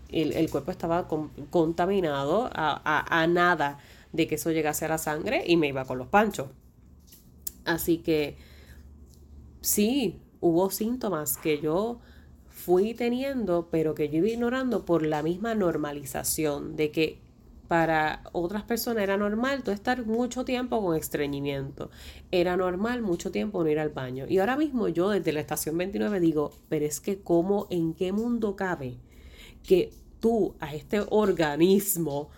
el, 0.08 0.50
cuerpo 0.50 0.70
estaba 0.70 1.08
contaminado 1.50 2.50
a, 2.52 3.26
nada 3.28 3.78
de 4.12 4.26
que 4.26 4.36
eso 4.36 4.50
llegase 4.50 4.84
a 4.84 4.88
la 4.88 4.98
sangre 4.98 5.44
y 5.46 5.56
me 5.56 5.68
iba 5.68 5.84
con 5.84 5.98
los 5.98 6.08
panchos. 6.08 6.48
Así 7.64 7.98
que 7.98 8.36
sí, 9.60 10.20
hubo 10.40 10.70
síntomas 10.70 11.36
que 11.36 11.60
yo 11.60 12.00
fui 12.48 12.94
teniendo, 12.94 13.68
pero 13.70 13.94
que 13.94 14.08
yo 14.08 14.18
iba 14.18 14.28
ignorando 14.28 14.84
por 14.84 15.04
la 15.04 15.22
misma 15.22 15.54
normalización 15.54 16.76
de 16.76 16.90
que 16.90 17.24
para 17.66 18.22
otras 18.32 18.62
personas 18.62 19.02
era 19.02 19.16
normal 19.16 19.62
estar 19.66 20.04
mucho 20.04 20.44
tiempo 20.44 20.80
con 20.82 20.96
estreñimiento. 20.96 21.90
Era 22.30 22.56
normal 22.56 23.02
mucho 23.02 23.30
tiempo 23.30 23.64
no 23.64 23.70
ir 23.70 23.78
al 23.78 23.88
baño. 23.88 24.26
Y 24.28 24.38
ahora 24.38 24.56
mismo 24.56 24.88
yo 24.88 25.08
desde 25.10 25.32
la 25.32 25.40
estación 25.40 25.76
29 25.78 26.20
digo, 26.20 26.52
pero 26.68 26.84
es 26.84 27.00
que 27.00 27.20
cómo, 27.20 27.66
en 27.70 27.94
qué 27.94 28.12
mundo 28.12 28.54
cabe 28.54 28.98
que 29.66 29.92
tú 30.20 30.54
a 30.60 30.74
este 30.74 31.00
organismo 31.10 32.30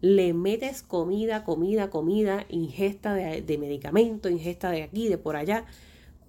le 0.00 0.32
metes 0.32 0.82
comida, 0.82 1.44
comida, 1.44 1.90
comida, 1.90 2.46
ingesta 2.48 3.14
de, 3.14 3.42
de 3.42 3.58
medicamento, 3.58 4.28
ingesta 4.28 4.70
de 4.70 4.82
aquí, 4.82 5.08
de 5.08 5.18
por 5.18 5.36
allá, 5.36 5.64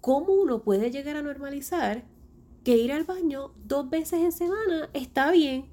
¿cómo 0.01 0.33
uno 0.33 0.63
puede 0.63 0.91
llegar 0.91 1.15
a 1.15 1.21
normalizar 1.21 2.03
que 2.63 2.77
ir 2.77 2.91
al 2.91 3.03
baño 3.03 3.53
dos 3.65 3.89
veces 3.89 4.21
en 4.21 4.31
semana 4.31 4.89
está 4.93 5.31
bien? 5.31 5.65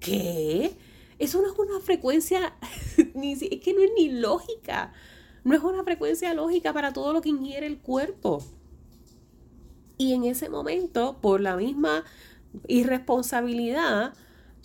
¿Qué? 0.00 0.76
Eso 1.18 1.40
no 1.40 1.52
es 1.52 1.58
una 1.58 1.80
frecuencia, 1.80 2.54
es 2.96 3.60
que 3.60 3.74
no 3.74 3.82
es 3.82 3.90
ni 3.96 4.10
lógica. 4.10 4.92
No 5.44 5.54
es 5.54 5.62
una 5.62 5.84
frecuencia 5.84 6.32
lógica 6.34 6.72
para 6.72 6.92
todo 6.92 7.12
lo 7.12 7.20
que 7.20 7.28
ingiere 7.28 7.66
el 7.66 7.78
cuerpo. 7.78 8.42
Y 9.96 10.14
en 10.14 10.24
ese 10.24 10.48
momento, 10.48 11.18
por 11.20 11.40
la 11.40 11.56
misma 11.56 12.04
irresponsabilidad, 12.68 14.14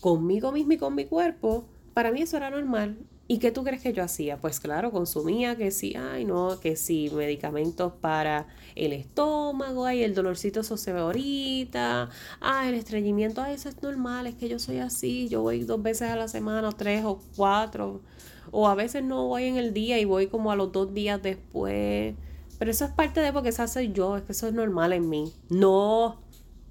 conmigo 0.02 0.52
mismo 0.52 0.74
y 0.74 0.78
con 0.78 0.96
mi 0.96 1.06
cuerpo, 1.06 1.66
para 1.94 2.12
mí 2.12 2.22
eso 2.22 2.38
era 2.38 2.50
normal. 2.50 2.98
¿Y 3.32 3.38
qué 3.38 3.52
tú 3.52 3.64
crees 3.64 3.84
que 3.84 3.94
yo 3.94 4.04
hacía? 4.04 4.38
Pues 4.42 4.60
claro, 4.60 4.92
consumía 4.92 5.56
que 5.56 5.70
sí, 5.70 5.94
ay 5.96 6.26
no, 6.26 6.60
que 6.60 6.76
sí, 6.76 7.12
medicamentos 7.14 7.94
para 7.94 8.48
el 8.76 8.92
estómago, 8.92 9.86
ay, 9.86 10.02
el 10.02 10.16
dolorcito 10.16 10.62
eso 10.62 10.78
se 10.78 10.94
ve 10.94 11.00
ahorita, 11.00 12.10
ay, 12.40 12.70
el 12.70 12.74
estreñimiento, 12.74 13.44
ay, 13.44 13.54
eso 13.54 13.70
es 13.70 13.84
normal, 13.84 14.26
es 14.26 14.34
que 14.34 14.50
yo 14.50 14.58
soy 14.58 14.80
así, 14.80 15.30
yo 15.30 15.44
voy 15.44 15.64
dos 15.64 15.84
veces 15.84 16.10
a 16.10 16.16
la 16.16 16.28
semana, 16.28 16.70
o 16.70 16.72
tres 16.72 17.06
o 17.06 17.22
cuatro, 17.36 18.02
o 18.50 18.68
a 18.68 18.74
veces 18.74 19.04
no 19.04 19.28
voy 19.28 19.44
en 19.44 19.58
el 19.58 19.76
día 19.76 20.00
y 20.00 20.06
voy 20.06 20.26
como 20.26 20.52
a 20.52 20.56
los 20.56 20.72
dos 20.72 20.92
días 20.96 21.22
después. 21.22 22.16
Pero 22.58 22.72
eso 22.72 22.86
es 22.86 22.92
parte 22.92 23.22
de 23.22 23.32
porque 23.32 23.50
esa 23.50 23.68
soy 23.68 23.92
yo, 23.94 24.18
es 24.18 24.24
que 24.24 24.32
eso 24.32 24.48
es 24.48 24.54
normal 24.54 24.92
en 24.92 25.08
mí. 25.08 25.32
No, 25.50 26.20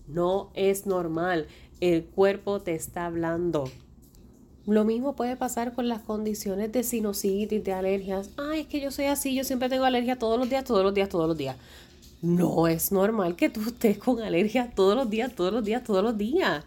no 0.08 0.50
es 0.54 0.86
normal 0.86 1.46
el 1.80 2.04
cuerpo 2.04 2.60
te 2.60 2.74
está 2.74 3.06
hablando. 3.06 3.70
Lo 4.66 4.84
mismo 4.84 5.16
puede 5.16 5.36
pasar 5.36 5.72
con 5.72 5.88
las 5.88 6.00
condiciones 6.02 6.72
de 6.72 6.82
sinusitis, 6.82 7.64
de 7.64 7.72
alergias. 7.72 8.30
Ay, 8.36 8.60
es 8.60 8.66
que 8.66 8.80
yo 8.80 8.90
soy 8.90 9.06
así, 9.06 9.34
yo 9.34 9.44
siempre 9.44 9.68
tengo 9.68 9.84
alergia 9.84 10.18
todos 10.18 10.38
los 10.38 10.50
días, 10.50 10.64
todos 10.64 10.82
los 10.82 10.92
días, 10.92 11.08
todos 11.08 11.28
los 11.28 11.36
días. 11.36 11.56
No 12.20 12.66
es 12.66 12.92
normal 12.92 13.36
que 13.36 13.48
tú 13.48 13.60
estés 13.60 13.96
con 13.98 14.20
alergia 14.20 14.70
todos 14.74 14.96
los 14.96 15.08
días, 15.08 15.34
todos 15.34 15.52
los 15.52 15.64
días, 15.64 15.84
todos 15.84 16.02
los 16.02 16.18
días. 16.18 16.64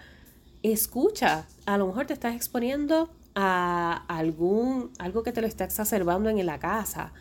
Escucha, 0.63 1.45
a 1.65 1.77
lo 1.77 1.87
mejor 1.87 2.07
te 2.07 2.13
estás 2.13 2.35
exponiendo 2.35 3.09
a 3.35 4.03
algún 4.07 4.91
algo 4.97 5.23
que 5.23 5.31
te 5.31 5.41
lo 5.41 5.47
está 5.47 5.63
exacerbando 5.65 6.29
en 6.29 6.45
la 6.45 6.59
casa 6.59 7.13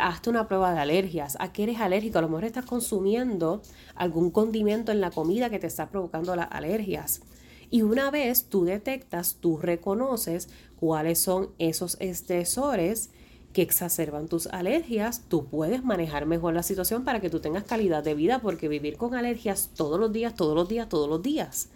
hazte 0.00 0.30
una 0.30 0.48
prueba 0.48 0.72
de 0.72 0.80
alergias. 0.80 1.36
¿A 1.40 1.52
qué 1.52 1.64
eres 1.64 1.80
alérgico? 1.80 2.18
A 2.18 2.22
lo 2.22 2.28
mejor 2.28 2.44
estás 2.44 2.64
consumiendo 2.64 3.62
algún 3.94 4.30
condimento 4.30 4.92
en 4.92 5.00
la 5.00 5.10
comida 5.10 5.50
que 5.50 5.58
te 5.58 5.66
está 5.66 5.88
provocando 5.88 6.34
las 6.36 6.48
alergias. 6.50 7.22
Y 7.70 7.82
una 7.82 8.10
vez 8.10 8.46
tú 8.48 8.64
detectas, 8.64 9.36
tú 9.40 9.58
reconoces 9.58 10.48
cuáles 10.76 11.20
son 11.20 11.50
esos 11.58 11.96
estresores 12.00 13.10
que 13.52 13.62
exacerban 13.62 14.28
tus 14.28 14.46
alergias, 14.46 15.24
tú 15.28 15.46
puedes 15.46 15.82
manejar 15.82 16.26
mejor 16.26 16.54
la 16.54 16.62
situación 16.62 17.04
para 17.04 17.20
que 17.20 17.30
tú 17.30 17.40
tengas 17.40 17.64
calidad 17.64 18.04
de 18.04 18.14
vida, 18.14 18.40
porque 18.40 18.68
vivir 18.68 18.96
con 18.96 19.14
alergias 19.14 19.70
todos 19.74 19.98
los 19.98 20.12
días, 20.12 20.34
todos 20.34 20.54
los 20.54 20.68
días, 20.68 20.88
todos 20.88 21.08
los 21.08 21.22
días. 21.22 21.70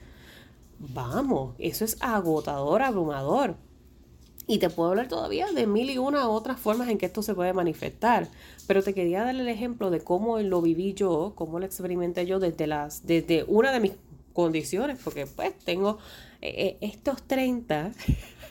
Vamos, 0.78 1.54
eso 1.58 1.84
es 1.84 1.96
agotador, 2.00 2.82
abrumador. 2.82 3.56
Y 4.52 4.58
te 4.58 4.68
puedo 4.68 4.90
hablar 4.90 5.08
todavía 5.08 5.50
de 5.50 5.66
mil 5.66 5.88
y 5.88 5.96
una 5.96 6.28
otras 6.28 6.60
formas 6.60 6.90
en 6.90 6.98
que 6.98 7.06
esto 7.06 7.22
se 7.22 7.32
puede 7.32 7.54
manifestar. 7.54 8.28
Pero 8.66 8.82
te 8.82 8.92
quería 8.92 9.24
dar 9.24 9.34
el 9.34 9.48
ejemplo 9.48 9.88
de 9.88 10.00
cómo 10.00 10.38
lo 10.40 10.60
viví 10.60 10.92
yo, 10.92 11.32
cómo 11.36 11.58
lo 11.58 11.64
experimenté 11.64 12.26
yo 12.26 12.38
desde, 12.38 12.66
las, 12.66 13.06
desde 13.06 13.44
una 13.48 13.72
de 13.72 13.80
mis 13.80 13.92
condiciones, 14.34 14.98
porque 15.02 15.26
pues 15.26 15.58
tengo 15.60 15.96
eh, 16.42 16.52
eh, 16.54 16.76
estos 16.82 17.22
30, 17.22 17.92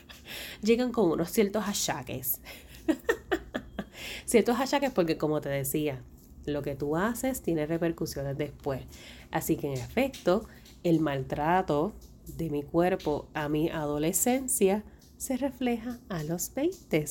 llegan 0.62 0.90
con 0.90 1.08
unos 1.08 1.30
ciertos 1.30 1.68
achaques. 1.68 2.40
ciertos 4.24 4.58
achaques 4.58 4.90
porque 4.90 5.16
como 5.16 5.40
te 5.40 5.50
decía, 5.50 6.02
lo 6.46 6.62
que 6.62 6.74
tú 6.74 6.96
haces 6.96 7.42
tiene 7.42 7.64
repercusiones 7.64 8.36
después. 8.36 8.82
Así 9.30 9.54
que 9.54 9.68
en 9.68 9.74
efecto, 9.74 10.48
el 10.82 10.98
maltrato 10.98 11.92
de 12.26 12.50
mi 12.50 12.64
cuerpo 12.64 13.28
a 13.34 13.48
mi 13.48 13.70
adolescencia 13.70 14.82
se 15.22 15.36
refleja 15.36 16.00
a 16.08 16.24
los 16.24 16.52
20. 16.52 17.04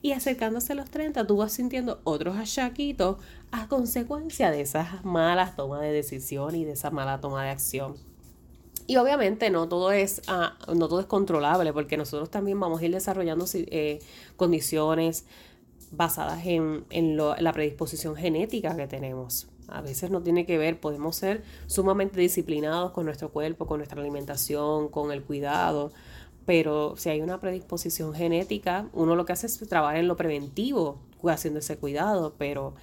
Y 0.00 0.12
acercándose 0.12 0.72
a 0.72 0.76
los 0.76 0.90
30, 0.90 1.26
tú 1.26 1.36
vas 1.36 1.52
sintiendo 1.52 2.00
otros 2.04 2.38
achaquitos 2.38 3.18
a 3.50 3.68
consecuencia 3.68 4.50
de 4.50 4.62
esas 4.62 5.04
malas 5.04 5.54
tomas 5.54 5.82
de 5.82 5.92
decisión 5.92 6.54
y 6.54 6.64
de 6.64 6.72
esa 6.72 6.90
mala 6.90 7.20
toma 7.20 7.44
de 7.44 7.50
acción. 7.50 7.96
Y 8.86 8.96
obviamente 8.96 9.50
no 9.50 9.68
todo 9.68 9.92
es, 9.92 10.22
ah, 10.28 10.56
no 10.74 10.88
todo 10.88 11.00
es 11.00 11.06
controlable, 11.06 11.74
porque 11.74 11.98
nosotros 11.98 12.30
también 12.30 12.58
vamos 12.58 12.80
a 12.80 12.86
ir 12.86 12.92
desarrollando 12.92 13.44
eh, 13.52 13.98
condiciones 14.36 15.26
basadas 15.90 16.46
en 16.46 17.16
la 17.18 17.52
predisposición 17.52 18.16
genética 18.16 18.74
que 18.74 18.86
tenemos. 18.86 19.48
A 19.68 19.82
veces 19.82 20.10
no 20.10 20.22
tiene 20.22 20.46
que 20.46 20.56
ver, 20.56 20.80
podemos 20.80 21.16
ser 21.16 21.44
sumamente 21.66 22.18
disciplinados 22.18 22.92
con 22.92 23.04
nuestro 23.04 23.30
cuerpo, 23.30 23.66
con 23.66 23.78
nuestra 23.78 24.00
alimentación, 24.00 24.88
con 24.88 25.12
el 25.12 25.22
cuidado, 25.22 25.92
pero 26.46 26.94
si 26.96 27.08
hay 27.10 27.20
una 27.20 27.40
predisposición 27.40 28.14
genética, 28.14 28.88
uno 28.92 29.14
lo 29.14 29.24
que 29.24 29.32
hace 29.32 29.46
es 29.46 29.58
trabajar 29.68 29.96
en 29.96 30.08
lo 30.08 30.16
preventivo, 30.16 30.98
haciendo 31.24 31.60
ese 31.60 31.76
cuidado, 31.78 32.34
pero 32.36 32.74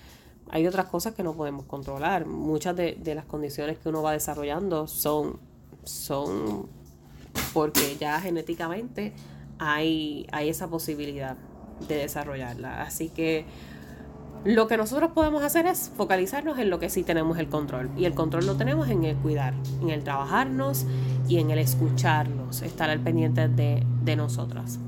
hay 0.49 0.65
otras 0.65 0.85
cosas 0.87 1.13
que 1.13 1.23
no 1.23 1.33
podemos 1.33 1.65
controlar. 1.65 2.25
Muchas 2.25 2.75
de, 2.75 2.97
las 3.15 3.25
condiciones 3.25 3.77
que 3.77 3.89
uno 3.89 4.01
va 4.01 4.13
desarrollando 4.13 4.87
son, 4.87 5.39
son 5.83 6.67
porque 7.53 7.97
ya 7.99 8.19
genéticamente 8.21 9.13
hay, 9.57 10.25
hay 10.31 10.49
esa 10.49 10.67
posibilidad. 10.67 11.37
de 11.87 11.95
desarrollarla. 11.95 12.81
Así 12.81 13.07
que 13.07 13.45
lo 14.43 14.67
que 14.67 14.75
nosotros 14.77 15.11
podemos 15.11 15.43
hacer 15.43 15.65
es 15.65 15.91
focalizarnos 15.95 16.59
en 16.59 16.69
lo 16.69 16.79
que 16.79 16.89
sí 16.89 17.03
tenemos 17.03 17.37
el 17.37 17.47
control. 17.47 17.89
Y 17.97 18.05
el 18.05 18.13
control 18.13 18.45
lo 18.45 18.55
tenemos 18.55 18.89
en 18.89 19.05
el 19.05 19.15
cuidar, 19.17 19.53
en 19.81 19.89
el 19.89 20.03
trabajarnos 20.03 20.85
y 21.29 21.37
en 21.37 21.51
el 21.51 21.59
escucharnos, 21.59 22.63
estar 22.63 22.89
al 22.89 22.99
pendiente 22.99 23.47
de, 23.47 23.85
de 24.03 24.15
nosotras. 24.15 24.79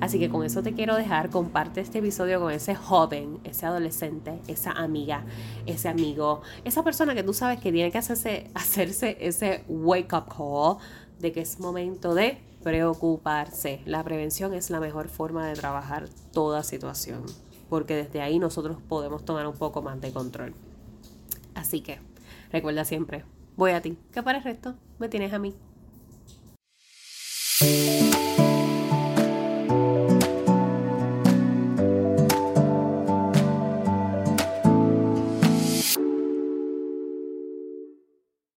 Así 0.00 0.18
que 0.18 0.30
con 0.30 0.44
eso 0.44 0.62
te 0.62 0.72
quiero 0.72 0.96
dejar, 0.96 1.28
comparte 1.28 1.80
este 1.80 1.98
episodio 1.98 2.40
con 2.40 2.52
ese 2.52 2.74
joven, 2.74 3.38
ese 3.44 3.66
adolescente, 3.66 4.40
esa 4.46 4.70
amiga, 4.70 5.24
ese 5.66 5.88
amigo, 5.88 6.40
esa 6.64 6.82
persona 6.82 7.14
que 7.14 7.22
tú 7.22 7.34
sabes 7.34 7.60
que 7.60 7.70
tiene 7.70 7.90
que 7.90 7.98
hacerse, 7.98 8.50
hacerse 8.54 9.18
ese 9.20 9.64
wake 9.68 10.14
up 10.14 10.34
call 10.34 10.78
de 11.18 11.32
que 11.32 11.40
es 11.40 11.58
momento 11.58 12.14
de 12.14 12.38
preocuparse. 12.62 13.82
La 13.84 14.02
prevención 14.04 14.54
es 14.54 14.70
la 14.70 14.80
mejor 14.80 15.08
forma 15.08 15.46
de 15.46 15.54
trabajar 15.54 16.08
toda 16.32 16.62
situación, 16.62 17.26
porque 17.68 17.96
desde 17.96 18.22
ahí 18.22 18.38
nosotros 18.38 18.78
podemos 18.88 19.24
tomar 19.24 19.46
un 19.46 19.56
poco 19.56 19.82
más 19.82 20.00
de 20.00 20.12
control. 20.12 20.54
Así 21.54 21.80
que 21.80 21.98
recuerda 22.52 22.86
siempre, 22.86 23.24
voy 23.56 23.72
a 23.72 23.82
ti, 23.82 23.98
que 24.12 24.22
para 24.22 24.38
el 24.38 24.44
resto 24.44 24.76
me 24.98 25.08
tienes 25.08 25.32
a 25.34 25.38
mí. 25.38 25.54
Thank 27.60 27.84
you. 27.84 27.89